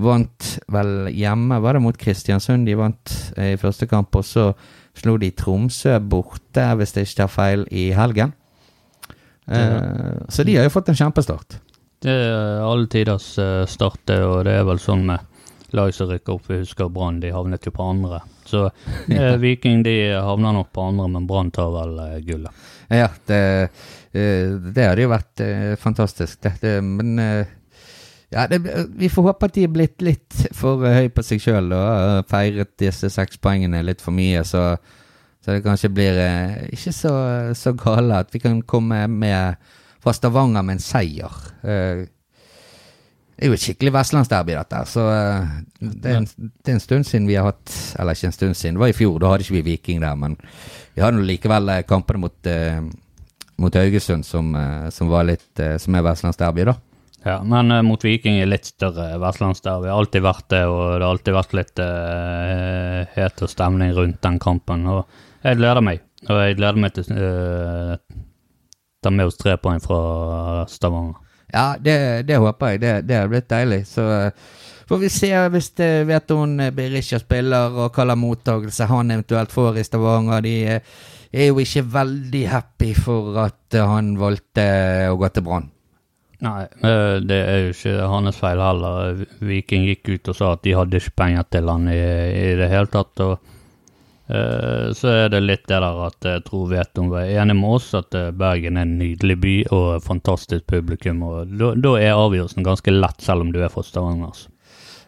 vant 0.00 0.46
vel 0.72 1.10
hjemme, 1.12 1.60
var 1.60 1.76
det 1.76 1.82
mot 1.84 1.98
Kristiansund 1.98 2.64
de 2.66 2.74
vant 2.74 3.12
eh, 3.36 3.52
i 3.52 3.60
første 3.60 3.86
kamp. 3.86 4.14
Og 4.16 4.24
så 4.24 4.54
slo 4.96 5.18
de 5.20 5.30
Tromsø 5.30 5.98
borte, 6.00 6.64
hvis 6.78 6.94
jeg 6.96 7.06
ikke 7.08 7.20
tar 7.22 7.32
feil, 7.32 7.66
i 7.70 7.90
helgen. 7.96 8.32
Eh, 9.46 10.28
Så 10.28 10.42
de 10.42 10.56
har 10.56 10.64
jo 10.68 10.74
fått 10.74 10.88
en 10.88 10.98
kjempestart. 10.98 11.58
Det 12.02 12.10
er 12.10 12.62
alle 12.66 12.88
tiders 12.90 13.34
eh, 13.38 13.64
start, 13.70 14.10
og 14.10 14.44
det 14.46 14.56
er 14.58 14.66
vel 14.66 14.80
sånn 14.82 15.06
med 15.06 15.28
lag 15.72 15.94
som 15.94 16.10
rykker 16.10 16.36
opp. 16.36 16.48
Vi 16.50 16.60
husker 16.60 16.90
Brann, 16.92 17.20
de 17.22 17.32
havnet 17.32 17.66
jo 17.66 17.72
på 17.74 17.86
andre. 17.86 18.20
Så 18.44 18.66
eh, 19.08 19.36
Viking 19.40 19.82
de 19.86 19.96
havner 20.12 20.52
nok 20.56 20.72
på 20.74 20.84
andre, 20.90 21.08
men 21.14 21.26
Brann 21.26 21.52
tar 21.54 21.72
vel 21.74 21.98
eh, 22.04 22.20
gullet. 22.26 22.64
Ja, 22.92 23.08
det, 23.26 23.42
eh, 24.12 24.48
det 24.52 24.88
hadde 24.88 25.06
jo 25.06 25.12
vært 25.12 25.44
fantastisk, 25.80 26.42
det. 26.44 26.56
det 26.60 26.74
men 26.84 27.16
ja, 28.32 28.46
det, 28.48 28.58
vi 28.96 29.08
får 29.12 29.26
håpe 29.28 29.48
at 29.48 29.54
de 29.56 29.64
er 29.66 29.72
blitt 29.72 30.02
litt 30.04 30.42
for 30.56 30.84
høy 30.84 31.08
på 31.12 31.24
seg 31.24 31.40
sjøl 31.44 31.72
og 31.76 32.28
feiret 32.30 32.70
disse 32.80 33.10
seks 33.12 33.40
poengene 33.40 33.82
litt 33.84 34.00
for 34.04 34.16
mye, 34.16 34.40
så, 34.48 34.74
så 35.42 35.56
det 35.56 35.64
kanskje 35.64 35.90
blir 35.90 36.18
eh, 36.22 36.68
ikke 36.70 36.92
så, 36.94 37.12
så 37.58 37.74
gale 37.74 38.22
at 38.22 38.34
vi 38.34 38.38
kan 38.42 38.60
komme 38.62 39.04
med 39.10 39.58
fra 40.02 40.14
Stavanger 40.14 40.62
med 40.66 40.78
en 40.78 40.82
seier. 40.82 41.38
Eh, 41.62 42.04
det 43.32 43.48
er 43.48 43.50
jo 43.50 43.56
et 43.56 43.64
skikkelig 43.64 43.90
vestlandsderby, 43.96 44.54
dette. 44.54 44.84
Så 44.86 45.02
eh, 45.10 45.56
det 45.80 46.12
er, 46.12 46.20
en, 46.20 46.28
det 46.46 46.70
er 46.70 46.76
en 46.76 46.84
stund 46.84 47.08
siden 47.08 47.26
vi 47.26 47.38
har 47.40 47.48
hatt 47.48 47.74
Eller 47.98 48.14
ikke 48.14 48.30
en 48.30 48.36
stund 48.36 48.58
siden, 48.58 48.76
det 48.78 48.84
var 48.84 48.92
i 48.92 48.96
fjor. 48.96 49.18
Da 49.18 49.32
hadde 49.32 49.46
ikke 49.46 49.58
vi 49.58 49.64
Viking 49.72 50.04
der. 50.04 50.14
Men 50.18 50.38
vi 50.94 51.02
hadde 51.02 51.26
likevel 51.26 51.74
eh, 51.74 51.82
kampene 51.88 52.22
mot, 52.22 52.38
eh, 52.46 52.78
mot 53.58 53.82
Haugesund 53.82 54.26
som, 54.28 54.54
eh, 54.54 54.88
som 54.94 55.10
var 55.10 55.26
litt 55.26 55.66
Som 55.82 55.98
er 55.98 56.06
vestlandsderby, 56.06 56.70
da. 56.70 56.78
Ja, 57.24 57.42
men 57.46 57.70
eh, 57.70 57.82
mot 57.86 58.02
Viking 58.04 58.40
er 58.42 58.50
litt 58.50 58.66
større 58.66 59.12
vestlandsderby. 59.22 59.90
Har 59.90 60.02
alltid 60.02 60.24
vært 60.24 60.48
det, 60.50 60.62
og 60.66 60.80
det 60.86 61.04
har 61.04 61.10
alltid 61.10 61.36
vært 61.36 61.54
litt 61.58 61.82
uh, 61.82 63.02
het 63.14 63.44
og 63.44 63.50
stemning 63.50 63.92
rundt 63.94 64.22
den 64.26 64.40
kampen. 64.42 64.88
Og 64.90 65.20
jeg 65.42 65.58
gleder 65.60 65.84
meg. 65.84 66.02
Og 66.28 66.38
jeg 66.38 66.58
gleder 66.58 66.80
meg 66.82 66.94
til 66.94 67.08
å 67.18 67.96
ta 69.02 69.10
med 69.10 69.26
oss 69.26 69.38
tre 69.40 69.56
poeng 69.58 69.82
fra 69.82 70.66
Stavanger. 70.70 71.18
Ja, 71.52 71.74
det, 71.78 71.96
det 72.28 72.38
håper 72.40 72.74
jeg. 72.74 72.82
Det, 72.82 72.92
det 73.08 73.18
har 73.18 73.32
blitt 73.32 73.50
deilig. 73.50 73.82
Så 73.90 74.04
eh, 74.14 74.44
får 74.88 75.02
vi 75.02 75.10
se 75.12 75.32
hvis 75.52 75.72
det 75.76 75.90
vet 76.08 76.32
hun 76.32 76.54
eh, 76.62 76.72
Berisha 76.74 77.20
spiller, 77.20 77.74
og 77.74 77.90
hva 77.90 78.06
slags 78.06 78.22
mottakelse 78.22 78.88
han 78.88 79.12
eventuelt 79.12 79.52
får 79.52 79.82
i 79.82 79.84
Stavanger. 79.84 80.46
De 80.46 80.54
eh, 80.78 80.96
er 81.32 81.50
jo 81.50 81.60
ikke 81.60 81.84
veldig 81.92 82.42
happy 82.48 82.94
for 82.96 83.36
at 83.42 83.76
eh, 83.76 83.84
han 83.84 84.14
valgte 84.20 84.66
å 85.10 85.18
gå 85.20 85.32
til 85.34 85.48
Brann. 85.48 85.68
Nei, 86.42 86.64
eh, 86.82 87.16
det 87.22 87.38
er 87.38 87.60
jo 87.66 87.74
ikke 87.76 88.10
hans 88.10 88.38
feil 88.40 88.62
heller. 88.62 89.20
Viking 89.44 89.84
gikk 89.90 90.14
ut 90.14 90.32
og 90.32 90.38
sa 90.38 90.54
at 90.56 90.64
de 90.64 90.74
hadde 90.78 90.98
ikke 90.98 91.18
penger 91.20 91.50
til 91.54 91.70
han 91.70 91.90
i, 91.92 92.00
i 92.00 92.54
det 92.58 92.70
hele 92.72 92.90
tatt. 92.90 93.12
og 93.22 93.36
eh, 93.36 93.51
så 94.96 95.10
er 95.10 95.28
det 95.32 95.42
litt 95.42 95.66
det 95.68 95.80
der 95.82 95.98
at 96.06 96.24
jeg 96.24 96.44
tror 96.46 96.70
Veton 96.70 97.10
var 97.12 97.28
enig 97.28 97.56
med 97.58 97.76
oss 97.76 97.90
at 97.98 98.14
eh, 98.16 98.30
Bergen 98.32 98.78
er 98.80 98.86
en 98.86 98.94
nydelig 99.00 99.36
by 99.42 99.54
og 99.74 99.88
fantastisk 100.04 100.64
publikum. 100.70 101.20
og 101.26 101.52
Da 101.58 101.92
er 101.98 102.16
avgjørelsen 102.16 102.64
ganske 102.64 102.94
lett, 102.94 103.20
selv 103.20 103.44
om 103.44 103.52
du 103.52 103.60
er 103.60 103.72
fra 103.72 103.84
Stavanger. 103.84 104.30
altså. 104.32 104.48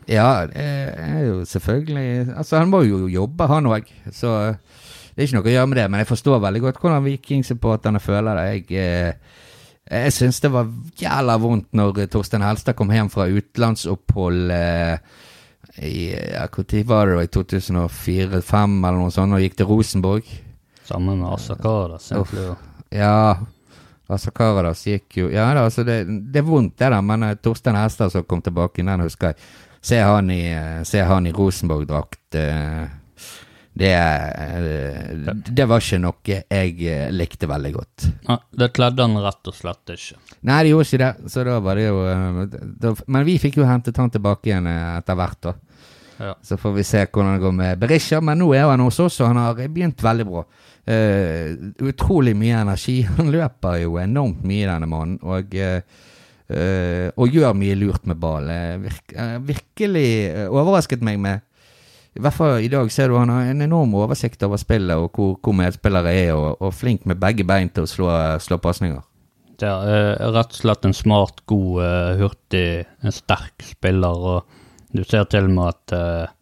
Ja, 0.05 0.45
det 0.45 0.61
er 0.61 1.23
jo 1.25 1.45
selvfølgelig 1.49 2.35
Altså, 2.37 2.59
han 2.59 2.69
må 2.69 2.83
jo 2.85 3.07
jobbe, 3.09 3.47
han 3.49 3.67
òg. 3.67 3.89
Så 4.13 4.35
eh, 4.43 4.83
det 5.15 5.23
er 5.23 5.29
ikke 5.29 5.39
noe 5.39 5.49
å 5.49 5.55
gjøre 5.55 5.71
med 5.71 5.79
det. 5.81 5.89
Men 5.91 6.03
jeg 6.03 6.11
forstår 6.11 6.45
veldig 6.45 6.65
godt 6.67 6.81
hvordan 6.83 7.07
vikingsupporterne 7.09 8.01
føler 8.05 8.41
det. 8.41 8.47
Jeg, 8.53 8.67
eh, 8.85 9.41
jeg 9.91 10.13
syns 10.17 10.41
det 10.41 10.53
var 10.53 10.69
jævla 11.01 11.39
vondt 11.41 11.71
når 11.73 12.07
Torstein 12.13 12.45
Helstad 12.45 12.77
kom 12.77 12.93
hjem 12.93 13.09
fra 13.13 13.31
utenlandsopphold 13.31 14.53
eh, 14.53 14.99
i 15.83 16.13
ja, 16.13 16.47
Når 16.47 16.85
var 16.87 17.07
det? 17.07 17.17
da? 17.17 17.23
I 17.23 17.33
2004-2005 17.35 18.77
eller 18.87 19.01
noe 19.01 19.11
sånt, 19.15 19.35
og 19.35 19.43
gikk 19.43 19.57
til 19.59 19.67
Rosenborg. 19.67 20.29
Sammen 20.85 21.19
med 21.19 21.33
Assa 21.33 21.57
Karadas. 21.57 22.13
Egentlig, 22.13 22.47
jo. 22.47 22.55
Ja, 22.95 23.39
Asakaras 24.07 24.85
gikk 24.87 25.17
jo 25.17 25.31
Ja 25.33 25.47
da, 25.57 25.65
altså 25.65 25.85
det, 25.87 26.03
det 26.33 26.43
er 26.43 26.49
vondt 26.49 26.77
det 26.81 26.91
da, 26.93 27.01
men 27.05 27.25
uh, 27.25 27.37
Torstein 27.41 27.79
Hestad 27.79 28.13
som 28.13 28.27
kom 28.29 28.43
tilbake, 28.45 28.85
den 28.85 29.05
husker 29.07 29.33
jeg. 29.33 29.47
Se 29.85 30.01
han 30.01 30.31
i, 30.33 30.43
uh, 30.53 30.83
i 30.85 31.33
Rosenborg-drakt. 31.33 32.37
Uh, 32.37 33.01
Det, 33.75 33.91
det 35.51 35.65
var 35.67 35.81
ikke 35.83 35.99
noe 35.99 36.37
jeg 36.47 37.09
likte 37.11 37.49
veldig 37.51 37.73
godt. 37.75 38.05
Ja, 38.29 38.37
det 38.55 38.69
kledde 38.77 39.03
han 39.03 39.19
rett 39.19 39.51
og 39.51 39.57
slett 39.59 39.91
ikke. 39.91 40.21
Nei, 40.47 40.61
det 40.63 40.71
gjorde 40.71 40.87
ikke 40.87 41.01
det, 41.03 41.33
så 41.33 41.43
da 41.49 41.57
var 41.59 41.81
det 41.81 41.89
jo 41.89 42.05
da, 42.85 42.93
Men 43.11 43.27
vi 43.27 43.35
fikk 43.43 43.59
jo 43.59 43.67
hentet 43.67 43.99
han 43.99 44.15
tilbake 44.15 44.53
igjen 44.53 44.71
etter 44.71 45.19
hvert, 45.19 45.41
da. 45.43 45.57
Ja. 46.19 46.35
Så 46.43 46.57
får 46.57 46.73
vi 46.77 46.85
se 46.87 47.03
hvordan 47.07 47.35
det 47.35 47.43
går 47.43 47.55
med 47.57 47.81
Berisha, 47.83 48.21
men 48.23 48.39
nå 48.39 48.53
er 48.55 48.69
han 48.69 48.83
hos 48.85 49.01
oss, 49.03 49.21
og 49.21 49.33
han 49.33 49.41
har 49.41 49.59
begynt 49.59 50.03
veldig 50.05 50.27
bra. 50.29 50.45
Uh, 50.85 51.55
utrolig 51.81 52.35
mye 52.37 52.59
energi. 52.61 52.99
Han 53.17 53.31
løper 53.33 53.79
jo 53.81 53.97
enormt 53.97 54.43
mye, 54.45 54.67
denne 54.69 54.89
mannen, 54.91 55.17
og, 55.25 55.55
uh, 55.57 57.09
og 57.17 57.33
gjør 57.33 57.57
mye 57.57 57.79
lurt 57.81 58.05
med 58.11 58.21
ball. 58.21 58.51
Virk, 58.83 59.15
uh, 59.17 59.39
virkelig 59.49 60.09
overrasket 60.53 61.01
meg 61.05 61.17
med 61.25 61.41
I 62.15 62.21
hvert 62.23 62.37
fall 62.37 62.61
i 62.63 62.69
dag 62.71 62.93
ser 62.93 63.09
du 63.09 63.17
han 63.17 63.33
har 63.33 63.49
en 63.49 63.65
enorm 63.65 63.97
oversikt 63.99 64.45
over 64.47 64.61
spillet 64.61 64.95
og 64.95 65.17
hvor, 65.17 65.33
hvor 65.43 65.57
medspillere 65.57 66.13
er, 66.15 66.35
og, 66.37 66.61
og 66.61 66.77
flink 66.77 67.09
med 67.11 67.19
begge 67.19 67.49
bein 67.49 67.73
til 67.73 67.89
å 67.89 67.91
slå, 67.91 68.11
slå 68.45 68.61
pasninger. 68.63 69.01
Ja, 69.63 69.79
rett 70.35 70.53
og 70.53 70.61
slett 70.61 70.85
en 70.85 70.95
smart, 70.95 71.41
god, 71.51 71.81
hurtig, 72.21 72.85
en 73.03 73.15
sterk 73.15 73.65
spiller. 73.65 74.29
Og 74.35 74.64
du 74.95 75.03
ser 75.05 75.27
til 75.31 75.49
og 75.49 75.55
med 75.57 75.73
at 75.73 75.95
uh, 75.99 76.33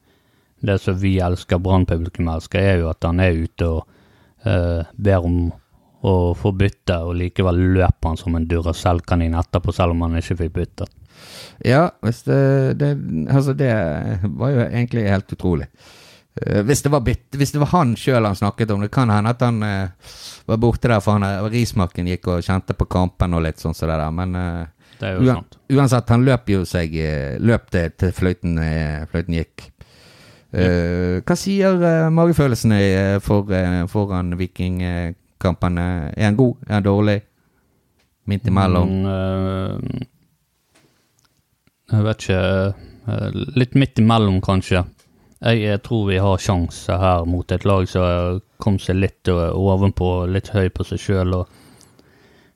det 0.63 0.79
som 0.83 0.99
vi 1.01 1.17
elsker, 1.25 1.61
Brann-publikum 1.63 2.31
elsker, 2.31 2.61
er 2.63 2.83
jo 2.83 2.91
at 2.93 3.03
han 3.09 3.23
er 3.23 3.41
ute 3.43 3.69
og 3.69 3.83
uh, 4.47 4.85
ber 4.95 5.27
om 5.27 5.39
å 6.03 6.15
få 6.35 6.51
bytte, 6.59 6.99
og 7.07 7.17
likevel 7.19 7.61
løper 7.77 8.11
han 8.11 8.19
som 8.19 8.35
en 8.35 8.47
Duracell-kanin 8.51 9.39
etterpå, 9.39 9.75
selv 9.75 9.95
om 9.95 10.03
han 10.07 10.19
ikke 10.19 10.41
fikk 10.41 10.55
bytte. 10.57 10.89
Ja, 11.63 11.91
det, 12.03 12.39
det 12.81 12.93
Altså, 13.31 13.55
det 13.55 13.73
var 14.25 14.51
jo 14.51 14.65
egentlig 14.65 15.07
helt 15.07 15.33
utrolig. 15.33 15.69
Eh, 16.35 16.63
hvis, 16.67 16.83
det 16.83 16.91
var 16.91 17.05
bytt, 17.07 17.37
hvis 17.37 17.53
det 17.53 17.61
var 17.63 17.71
han 17.75 17.95
sjøl 17.99 18.27
han 18.27 18.39
snakket 18.39 18.71
om, 18.75 18.83
det 18.83 18.93
kan 18.95 19.11
hende 19.13 19.35
at 19.35 19.43
han 19.45 19.63
uh, 19.63 20.15
var 20.49 20.61
borte 20.63 20.89
der 20.89 21.03
for 21.05 21.21
han 21.21 21.51
Rismarken 21.53 22.09
gikk 22.09 22.31
og 22.33 22.47
kjente 22.47 22.77
på 22.77 22.89
kampen 22.91 23.37
og 23.37 23.45
litt 23.45 23.61
sånn 23.61 23.77
som 23.77 23.91
det 23.91 23.99
der, 24.01 24.15
men 24.17 24.39
eh, 24.39 24.63
Det 25.03 25.09
er 25.09 25.19
jo 25.19 25.27
sant. 25.27 25.57
uansett, 25.75 26.11
han 26.15 26.25
løp 26.27 26.51
jo 26.53 26.63
seg 26.69 26.93
eh, 26.95 27.39
Løp 27.43 27.73
det 27.75 27.87
til 27.99 28.13
fløyten, 28.15 28.55
eh, 28.63 29.03
fløyten 29.11 29.35
gikk. 29.41 29.65
Eh, 30.53 31.19
hva 31.25 31.35
sier 31.39 31.81
uh, 31.81 32.11
magefølelsene 32.13 32.79
for, 33.25 33.49
eh, 33.57 33.83
foran 33.91 34.35
vikingkampene? 34.37 35.87
Er 36.13 36.29
han 36.29 36.39
god? 36.39 36.67
Er 36.69 36.75
han 36.77 36.87
dårlig? 36.87 37.19
Midt 38.31 38.47
imellom? 38.47 38.93
Mm, 39.03 40.03
jeg 41.91 42.05
vet 42.07 42.23
ikke 42.23 42.43
Litt 43.59 43.73
midt 43.75 43.99
imellom, 43.99 44.37
kanskje. 44.45 44.85
Jeg, 45.43 45.59
jeg 45.65 45.81
tror 45.83 46.05
vi 46.07 46.21
har 46.23 46.39
sjanse 46.39 46.95
her 47.03 47.25
mot 47.27 47.51
et 47.51 47.65
lag 47.67 47.89
som 47.91 48.39
kom 48.63 48.79
seg 48.79 49.01
litt 49.01 49.27
ovenpå, 49.33 50.13
litt 50.31 50.53
høy 50.55 50.69
på 50.71 50.87
seg 50.87 51.03
sjøl. 51.03 51.35
Eh, 51.41 51.62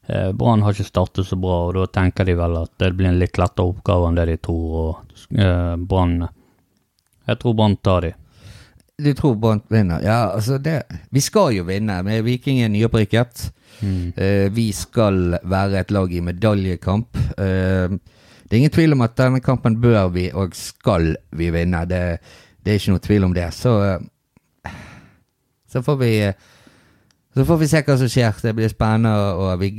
Brann 0.06 0.62
har 0.62 0.74
ikke 0.74 0.86
startet 0.86 1.26
så 1.26 1.36
bra, 1.40 1.56
og 1.66 1.74
da 1.74 1.86
tenker 1.90 2.28
de 2.28 2.36
vel 2.38 2.60
at 2.60 2.70
det 2.78 2.92
blir 2.94 3.10
en 3.10 3.18
litt 3.18 3.40
lettere 3.40 3.72
oppgave 3.72 4.06
enn 4.06 4.18
det 4.18 4.28
de 4.30 4.36
tror. 4.38 4.76
og 4.82 5.38
eh, 5.38 5.74
Brann 5.76 6.20
Jeg 7.26 7.40
tror 7.42 7.56
Brann 7.58 7.76
tar 7.82 8.06
de. 8.06 8.12
Du 9.02 9.10
tror 9.14 9.34
Brann 9.36 9.60
vinner? 9.68 10.00
Ja, 10.00 10.30
altså 10.32 10.58
det 10.58 10.82
Vi 11.10 11.20
skal 11.20 11.56
jo 11.58 11.66
vinne. 11.68 11.98
Vi 12.06 12.20
Viking 12.30 12.62
er 12.62 12.70
nyopprykket. 12.72 13.50
Mm. 13.82 14.12
Eh, 14.16 14.46
vi 14.52 14.70
skal 14.72 15.36
være 15.42 15.82
et 15.82 15.90
lag 15.90 16.12
i 16.12 16.22
medaljekamp. 16.24 17.16
Eh, 17.36 17.98
det 18.46 18.54
er 18.54 18.60
ingen 18.62 18.72
tvil 18.72 18.94
om 18.94 19.02
at 19.04 19.16
denne 19.18 19.42
kampen 19.42 19.80
bør 19.82 20.08
vi 20.14 20.30
og 20.32 20.54
skal 20.56 21.16
vi 21.36 21.50
vinne. 21.50 21.82
Det, 21.90 22.02
det 22.62 22.72
er 22.72 22.80
ikke 22.80 22.94
noe 22.94 23.04
tvil 23.04 23.26
om 23.26 23.34
det. 23.36 23.50
Så, 23.52 23.74
eh, 23.84 24.70
så 25.68 25.82
får 25.84 25.98
vi 26.00 26.12
eh, 26.30 26.46
så 27.36 27.44
får 27.44 27.58
vi 27.60 27.68
se 27.68 27.82
hva 27.84 27.94
som 28.00 28.08
skjer. 28.08 28.38
Det 28.42 28.54
blir 28.56 28.70
spennende. 28.72 29.12
Og 29.36 29.60
vi, 29.60 29.70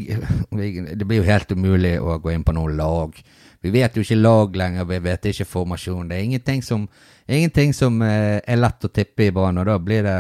vi, 0.54 0.68
det 0.94 1.06
blir 1.08 1.24
jo 1.24 1.26
helt 1.26 1.52
umulig 1.52 1.96
å 1.98 2.20
gå 2.22 2.36
inn 2.36 2.46
på 2.46 2.54
noen 2.54 2.76
lag. 2.78 3.18
Vi 3.66 3.72
vet 3.74 3.98
jo 3.98 4.04
ikke 4.06 4.20
lag 4.20 4.58
lenger, 4.62 4.86
vi 4.86 5.00
vet 5.02 5.26
ikke 5.32 5.48
formasjon. 5.50 6.12
Det 6.12 6.20
er 6.20 6.28
ingenting 6.28 6.62
som, 6.62 6.84
ingenting 7.26 7.74
som 7.74 7.98
eh, 8.06 8.38
er 8.46 8.60
lett 8.62 8.86
å 8.86 8.92
tippe 8.94 9.26
i 9.26 9.34
banen, 9.34 9.64
og 9.64 9.72
da 9.72 9.78
blir 9.82 10.06
det 10.06 10.20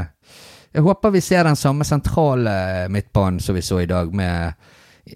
Jeg 0.73 0.83
håper 0.83 1.13
vi 1.13 1.21
ser 1.21 1.43
den 1.47 1.55
samme 1.55 1.85
sentrale 1.87 2.87
midtbanen 2.89 3.39
som 3.39 3.55
vi 3.55 3.61
så 3.61 3.79
i 3.81 3.87
dag, 3.87 4.13
med 4.13 4.53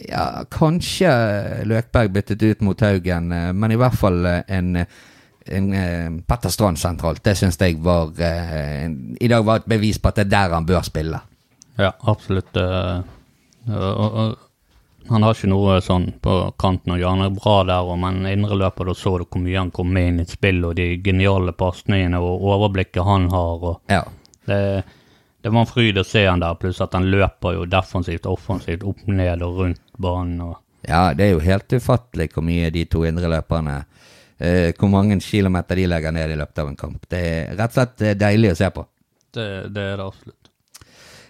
ja, 0.08 0.46
kanskje 0.50 1.12
Løkberg 1.68 2.10
byttet 2.10 2.44
ut 2.44 2.62
mot 2.62 2.82
Haugen, 2.82 3.32
eh, 3.32 3.50
men 3.54 3.74
i 3.74 3.82
hvert 3.82 3.98
fall 3.98 4.26
eh, 4.26 4.44
en, 4.48 4.86
en 5.58 6.22
Petter 6.22 6.54
Strand 6.54 6.80
sentralt. 6.80 7.24
Det 7.26 7.36
syns 7.36 7.58
jeg 7.60 7.82
var 7.82 8.14
I 8.14 9.28
dag 9.28 9.46
var 9.46 9.62
et 9.62 9.70
bevis 9.74 10.00
på 10.00 10.14
at 10.14 10.22
det 10.22 10.30
er 10.30 10.34
der 10.38 10.56
han 10.60 10.70
bør 10.70 10.86
spille. 10.86 11.20
Ja, 11.80 11.94
absolutt. 12.00 12.56
eh, 12.56 13.02
han 15.10 15.24
har 15.24 15.34
ikke 15.36 15.50
noe 15.50 15.80
sånn 15.84 16.08
på 16.22 16.36
kanten 16.62 16.94
å 16.94 16.98
gjøre. 17.00 17.14
Han 17.16 17.26
er 17.26 17.36
bra 17.36 17.58
der, 17.68 17.92
men 18.00 18.26
indreløper, 18.30 18.88
da 18.88 18.96
så 18.98 19.18
du 19.20 19.26
hvor 19.26 19.42
mye 19.44 19.60
han 19.60 19.72
kom 19.74 19.98
inn 19.98 20.22
i 20.22 20.26
et 20.26 20.34
spill, 20.34 20.64
og 20.68 20.76
de 20.78 20.96
geniale 21.04 21.54
pasningene 21.58 22.22
og 22.22 22.46
overblikket 22.54 23.04
han 23.08 23.30
har. 23.34 23.68
Ja. 23.92 24.04
det, 24.50 24.60
det 25.42 25.50
var 25.50 25.64
en 25.64 25.70
fryd 25.70 25.98
å 25.98 26.06
se 26.06 26.26
han 26.28 26.44
der, 26.44 26.58
pluss 26.62 26.82
at 26.84 26.94
han 26.98 27.10
løper 27.10 27.58
jo 27.58 27.66
defensivt, 27.70 28.30
offensivt, 28.30 28.86
opp, 28.88 29.02
ned 29.10 29.42
og 29.46 29.64
rundt 29.64 29.82
banen. 29.98 30.42
og 30.52 30.88
Ja, 30.88 31.14
det 31.18 31.28
er 31.28 31.34
jo 31.36 31.46
helt 31.46 31.74
ufattelig 31.74 32.32
hvor 32.36 32.46
mye 32.46 32.70
de 32.74 32.86
to 32.86 33.04
indreløperne 33.06 33.80
eh, 34.38 34.74
Hvor 34.78 34.90
mange 34.90 35.20
kilometer 35.22 35.76
de 35.82 35.88
legger 35.90 36.14
ned 36.14 36.34
i 36.34 36.38
løpet 36.38 36.62
av 36.62 36.70
en 36.70 36.78
kamp. 36.78 37.10
Det 37.10 37.22
er 37.22 37.56
rett 37.58 37.74
og 37.74 37.80
slett 37.80 38.06
eh, 38.06 38.18
deilig 38.18 38.54
å 38.54 38.60
se 38.62 38.70
på. 38.74 38.86
Det, 39.32 39.50
det 39.74 39.88
er 39.94 39.98
det 39.98 40.06
absolutt. 40.06 40.41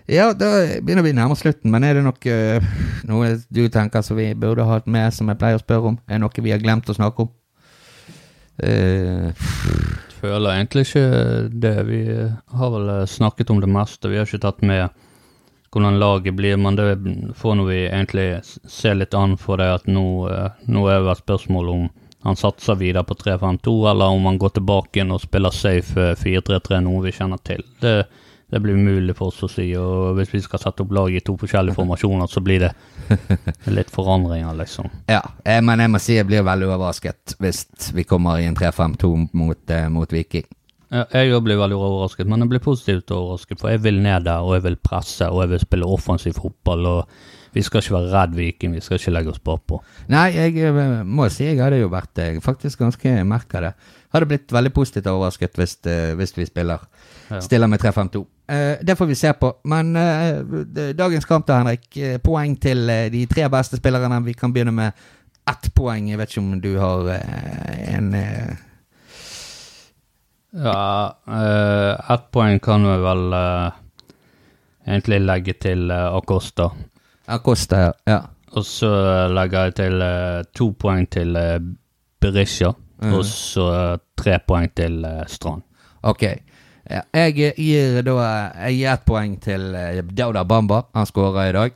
Ja, 0.10 0.32
da 0.34 0.50
begynner 0.82 1.06
vi 1.06 1.14
nærmere 1.14 1.40
slutten, 1.40 1.72
men 1.72 1.84
er 1.86 1.98
det 1.98 2.06
nok 2.06 2.26
eh, 2.30 2.64
noe 3.10 3.36
du 3.54 3.62
tenker 3.70 4.02
som 4.06 4.18
vi 4.18 4.32
burde 4.38 4.66
hatt 4.68 4.90
med, 4.90 5.14
som 5.14 5.30
jeg 5.30 5.40
pleier 5.42 5.60
å 5.60 5.64
spørre 5.64 5.94
om? 5.94 6.00
Er 6.08 6.18
det 6.18 6.24
noe 6.24 6.46
vi 6.46 6.54
har 6.54 6.64
glemt 6.64 6.90
å 6.90 6.98
snakke 6.98 7.28
om? 7.28 7.32
Uh, 8.62 9.32
Føler 10.22 10.52
egentlig 10.54 10.84
ikke 10.86 11.06
det. 11.50 11.78
Vi 11.88 12.02
har 12.58 12.74
vel 12.76 12.92
eh, 12.94 13.08
snakket 13.10 13.54
om 13.54 13.62
det 13.62 13.72
meste. 13.72 14.12
Vi 14.12 14.20
har 14.20 14.30
ikke 14.30 14.44
tatt 14.44 14.62
med 14.62 14.90
hvordan 15.72 15.98
laget 16.02 16.36
blir, 16.36 16.60
men 16.60 16.76
det 16.78 16.90
får 17.40 17.56
nå 17.58 17.66
vi 17.70 17.86
egentlig 17.88 18.28
se 18.44 18.92
litt 18.94 19.16
an 19.18 19.38
for 19.40 19.62
det 19.62 19.70
at 19.80 19.88
nå, 19.88 20.04
nå 20.68 20.86
er 20.92 21.06
det 21.06 21.22
spørsmål 21.22 21.72
om 21.72 21.90
han 22.24 22.36
satser 22.36 22.76
videre 22.76 23.04
på 23.04 23.14
3-5-2, 23.14 23.90
eller 23.90 24.06
om 24.06 24.26
han 24.26 24.38
går 24.38 24.50
tilbake 24.50 25.00
igjen 25.00 25.14
og 25.16 25.24
spiller 25.24 25.54
safe 25.56 26.12
eh, 26.12 26.18
4-3-3, 26.20 26.82
noe 26.86 27.02
vi 27.06 27.14
kjenner 27.16 27.42
til. 27.46 27.64
Det, 27.82 27.96
det 28.52 28.60
blir 28.60 28.76
umulig 28.76 29.16
for 29.16 29.32
oss 29.32 29.42
å 29.46 29.50
si, 29.52 29.70
og 29.80 30.18
hvis 30.18 30.34
vi 30.34 30.42
skal 30.44 30.60
sette 30.60 30.84
opp 30.84 30.92
lag 30.96 31.14
i 31.16 31.22
to 31.24 31.38
forskjellige 31.40 31.78
formasjoner, 31.78 32.28
så 32.28 32.44
blir 32.44 32.66
det 32.66 32.72
litt 33.78 33.92
forandringer, 33.94 34.54
liksom. 34.60 34.90
ja, 35.12 35.22
eh, 35.46 35.62
men 35.64 35.80
jeg 35.80 35.94
må 35.94 36.02
si 36.04 36.18
jeg 36.18 36.28
blir 36.28 36.44
veldig 36.48 36.68
overrasket 36.68 37.38
hvis 37.42 37.66
vi 37.96 38.04
kommer 38.08 38.42
i 38.42 38.50
en 38.50 38.58
3-5-2 38.60 39.14
mot, 39.40 39.62
eh, 39.72 39.88
mot 39.92 40.12
Viking. 40.12 40.48
Ja, 40.92 41.06
Jeg 41.16 41.32
òg 41.32 41.46
blir 41.46 41.60
veldig 41.62 41.78
overrasket, 41.80 42.28
men 42.28 42.44
jeg 42.44 42.52
blir 42.52 42.64
positivt 42.66 43.14
overrasket, 43.16 43.62
for 43.62 43.72
jeg 43.72 43.80
vil 43.86 44.02
ned 44.04 44.28
der, 44.28 44.44
og 44.44 44.58
jeg 44.58 44.66
vil 44.68 44.82
presse, 44.84 45.30
og 45.32 45.46
jeg 45.46 45.54
vil 45.54 45.64
spille 45.64 45.88
offensiv 45.88 46.36
fotball, 46.36 46.90
og 46.92 47.22
vi 47.54 47.64
skal 47.66 47.82
ikke 47.84 47.96
være 47.98 48.12
redd 48.14 48.36
Viking, 48.38 48.76
vi 48.76 48.82
skal 48.84 49.00
ikke 49.00 49.14
legge 49.14 49.34
oss 49.34 49.42
bakpå. 49.44 49.82
Nei, 50.12 50.28
jeg 50.36 50.58
eh, 50.70 50.82
må 51.04 51.28
si 51.32 51.48
jeg 51.50 51.60
hadde 51.62 51.82
jo 51.82 51.90
vært 51.92 52.22
eh, 52.24 52.40
faktisk 52.44 52.80
ganske 52.84 53.16
merka 53.28 53.62
det. 53.66 53.74
Hadde 54.16 54.28
blitt 54.30 54.52
veldig 54.56 54.74
positivt 54.76 55.10
overrasket 55.12 55.60
hvis, 55.60 55.78
eh, 55.88 56.14
hvis 56.20 56.36
vi 56.38 56.48
spiller 56.50 56.88
Ja. 57.32 57.40
stiller 57.40 57.68
med 57.72 57.80
3-5-2. 57.80 58.26
Eh, 58.52 58.78
det 58.84 58.98
får 59.00 59.08
vi 59.08 59.16
se 59.16 59.32
på. 59.40 59.54
Men 59.64 59.94
dagens 60.98 61.26
kamp 61.26 61.48
da, 61.48 61.62
Henrik. 61.62 61.88
Poeng 62.24 62.58
til 62.60 62.88
de 63.12 63.26
tre 63.32 63.48
beste 63.50 63.80
spillerne. 63.80 64.24
Vi 64.26 64.34
kan 64.34 64.52
begynne 64.52 64.74
med 64.76 64.92
ett 65.48 65.70
poeng. 65.74 66.10
Jeg 66.10 66.20
vet 66.20 66.30
ikke 66.30 66.44
om 66.44 66.60
du 66.62 66.74
har 66.80 67.08
en 67.16 68.12
Ja, 70.52 71.16
ett 72.12 72.32
poeng 72.32 72.60
kan 72.60 72.84
vi 72.84 72.96
vel 73.00 73.34
eh, 73.34 73.72
egentlig 74.88 75.20
legge 75.24 75.54
til 75.64 75.92
eh, 75.92 76.08
Acosta. 76.18 76.72
Acosta, 77.32 77.82
ja. 77.86 77.92
ja. 78.08 78.20
Og 78.52 78.66
så 78.68 78.92
legger 79.32 79.70
jeg 79.70 79.76
til 79.80 80.02
eh, 80.04 80.44
to 80.56 80.72
poeng 80.80 81.08
til 81.12 81.36
eh, 81.40 81.60
Berisha. 82.22 82.74
mm. 83.02 83.14
Og 83.14 83.26
så 83.26 83.68
tre 84.18 84.40
poeng 84.48 84.72
til 84.76 85.06
eh, 85.06 85.24
Strand. 85.28 85.64
Ok. 86.04 86.24
Ja, 86.90 87.02
Jeg 87.14 87.56
gir 87.56 88.02
da 88.02 88.14
Jeg 88.66 88.76
gir 88.76 88.90
ett 88.92 89.06
poeng 89.06 89.38
til 89.40 89.76
Dauda 90.12 90.44
Bamba. 90.44 90.82
Han 90.94 91.06
skåra 91.06 91.48
i 91.50 91.54
dag. 91.56 91.72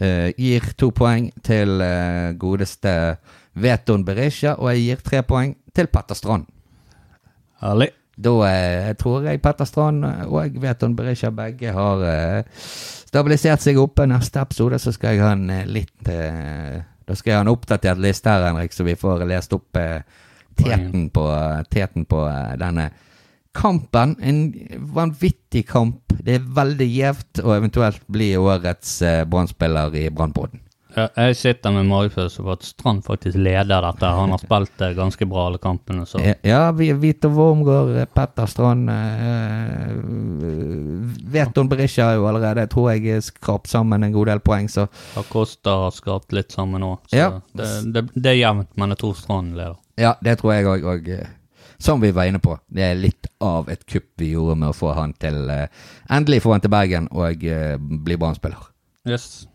Eh, 0.00 0.32
gir 0.38 0.72
to 0.76 0.90
poeng 0.90 1.30
til 1.44 1.80
uh, 1.80 2.32
godeste 2.32 3.18
Veton 3.54 4.04
Berisha, 4.04 4.56
og 4.58 4.72
jeg 4.72 4.82
gir 4.82 5.04
tre 5.04 5.22
poeng 5.22 5.56
til 5.74 5.86
Petter 5.86 6.14
Strand. 6.14 6.46
Herlig. 7.60 7.90
Da 8.18 8.34
eh, 8.48 8.92
tror 8.98 9.26
jeg 9.28 9.42
Petter 9.42 9.68
Strand 9.68 10.02
og 10.26 10.56
Veton 10.62 10.96
Berisha 10.98 11.30
begge 11.34 11.70
har 11.74 12.02
eh, 12.08 12.62
stabilisert 13.08 13.62
seg 13.62 13.78
oppe. 13.78 14.08
Neste 14.10 14.42
episode 14.42 14.80
så 14.82 14.94
skal 14.94 15.14
jeg 15.14 15.22
ha 15.22 15.34
en 15.36 15.50
eh, 15.54 15.68
litt 15.70 16.10
eh, 16.10 16.80
Da 17.06 17.16
skal 17.16 17.30
jeg 17.32 17.38
ha 17.38 17.44
en 17.46 17.52
oppdatert 17.52 18.02
liste 18.02 18.32
her, 18.32 18.48
Henrik, 18.50 18.74
så 18.74 18.86
vi 18.86 18.98
får 18.98 19.22
lest 19.30 19.54
opp 19.54 19.78
eh, 19.78 20.00
teten 20.58 21.06
på, 21.14 21.26
teten 21.70 22.08
på 22.10 22.24
eh, 22.26 22.56
denne 22.60 22.90
kampen. 23.58 24.16
En 24.20 24.42
vanvittig 24.94 25.64
kamp. 25.70 26.12
Det 26.18 26.38
er 26.38 26.50
veldig 26.58 26.88
gjevt, 26.90 27.44
og 27.44 27.54
eventuelt 27.56 28.02
bli 28.10 28.32
årets 28.38 28.98
eh, 29.02 29.22
Brann-spiller 29.30 29.94
i 29.98 30.08
Brannpodden. 30.10 30.60
Ja, 30.96 31.08
Jeg 31.16 31.36
sitter 31.36 31.70
med 31.74 31.84
magefølelse 31.86 32.42
på 32.42 32.52
at 32.54 32.62
Strand 32.64 33.02
faktisk 33.04 33.36
leder 33.36 33.82
dette. 33.84 34.06
Han 34.18 34.30
har 34.32 34.38
spilt 34.40 34.80
eh, 34.80 34.94
ganske 34.96 35.26
bra 35.28 35.46
alle 35.50 35.58
kampene, 35.62 36.06
så 36.08 36.20
Ja, 36.46 36.70
vi 36.72 36.92
Vito 36.96 37.28
Wormgård, 37.28 37.92
eh, 38.00 38.06
Petter 38.14 38.46
Strand 38.46 38.88
eh, 38.90 39.92
Veton 41.32 41.68
Berisha 41.68 42.10
er 42.12 42.18
jo 42.18 42.26
allerede, 42.30 42.60
jeg 42.64 42.70
tror 42.72 42.90
jeg, 42.94 43.22
skrapt 43.22 43.68
sammen 43.70 44.04
en 44.06 44.12
god 44.14 44.26
del 44.32 44.40
poeng, 44.44 44.68
så 44.70 44.86
Acosta 45.20 45.74
har 45.84 45.90
skrapt 45.96 46.32
litt 46.36 46.52
sammen 46.54 46.82
òg. 46.86 46.98
Så 47.10 47.16
Ja. 47.16 47.28
det, 47.54 47.68
det, 47.92 48.04
det 48.14 48.30
er 48.32 48.40
jevnt, 48.40 48.70
men 48.76 48.88
jeg 48.94 48.98
tror 48.98 49.14
Strand 49.18 49.56
leder. 49.56 49.76
ja, 49.98 50.14
det 50.22 50.38
tror 50.38 50.52
jeg 50.54 50.66
òg. 50.66 51.08
Eh, 51.08 51.26
som 51.78 52.00
vi 52.00 52.10
var 52.10 52.24
inne 52.26 52.40
på, 52.42 52.58
det 52.74 52.82
er 52.82 52.94
litt 52.98 53.26
av 53.40 53.68
et 53.70 53.84
kupp 53.86 54.08
vi 54.18 54.32
gjorde 54.32 54.56
med 54.58 54.68
å 54.72 54.74
få 54.74 54.94
han 54.96 55.12
til 55.14 55.48
eh, 55.48 55.68
Endelig 56.10 56.42
få 56.42 56.52
han 56.56 56.60
til 56.64 56.70
Bergen 56.70 57.06
og 57.12 57.44
eh, 57.44 57.76
bli 57.78 58.16
Brann-spiller. 58.16 58.58
Yes. 59.06 59.46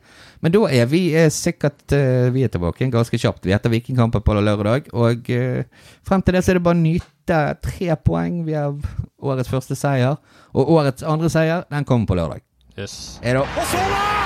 Men 0.43 0.51
da 0.51 0.63
er 0.67 0.89
vi 0.91 1.05
eh, 1.15 1.29
sikkert 1.31 1.93
eh, 1.95 2.27
Vi 2.35 2.43
er 2.43 2.51
tilbake 2.51 2.81
igjen 2.81 2.91
ganske 2.91 3.19
kjapt. 3.19 3.45
Vi 3.47 3.53
er 3.53 3.61
etter 3.61 3.71
Vikingkampen 3.71 4.23
på 4.25 4.35
lørdag. 4.35 4.89
Og 4.91 5.29
eh, 5.31 5.63
frem 6.03 6.23
til 6.23 6.35
det 6.35 6.43
så 6.43 6.51
er 6.51 6.59
det 6.59 6.65
bare 6.67 6.79
å 6.79 6.83
nyte 6.83 7.39
tre 7.63 7.95
poeng 8.03 8.41
vi 8.47 8.57
har 8.59 8.75
årets 9.23 9.51
første 9.51 9.79
seier. 9.79 10.19
Og 10.51 10.75
årets 10.75 11.07
andre 11.07 11.31
seier, 11.31 11.63
den 11.71 11.87
kommer 11.87 12.11
på 12.11 12.19
lørdag. 12.19 12.43
yes. 12.75 13.19
Er 13.23 13.39
det 13.39 13.47
Og 13.47 13.71
så 13.71 13.87
da! 13.87 14.22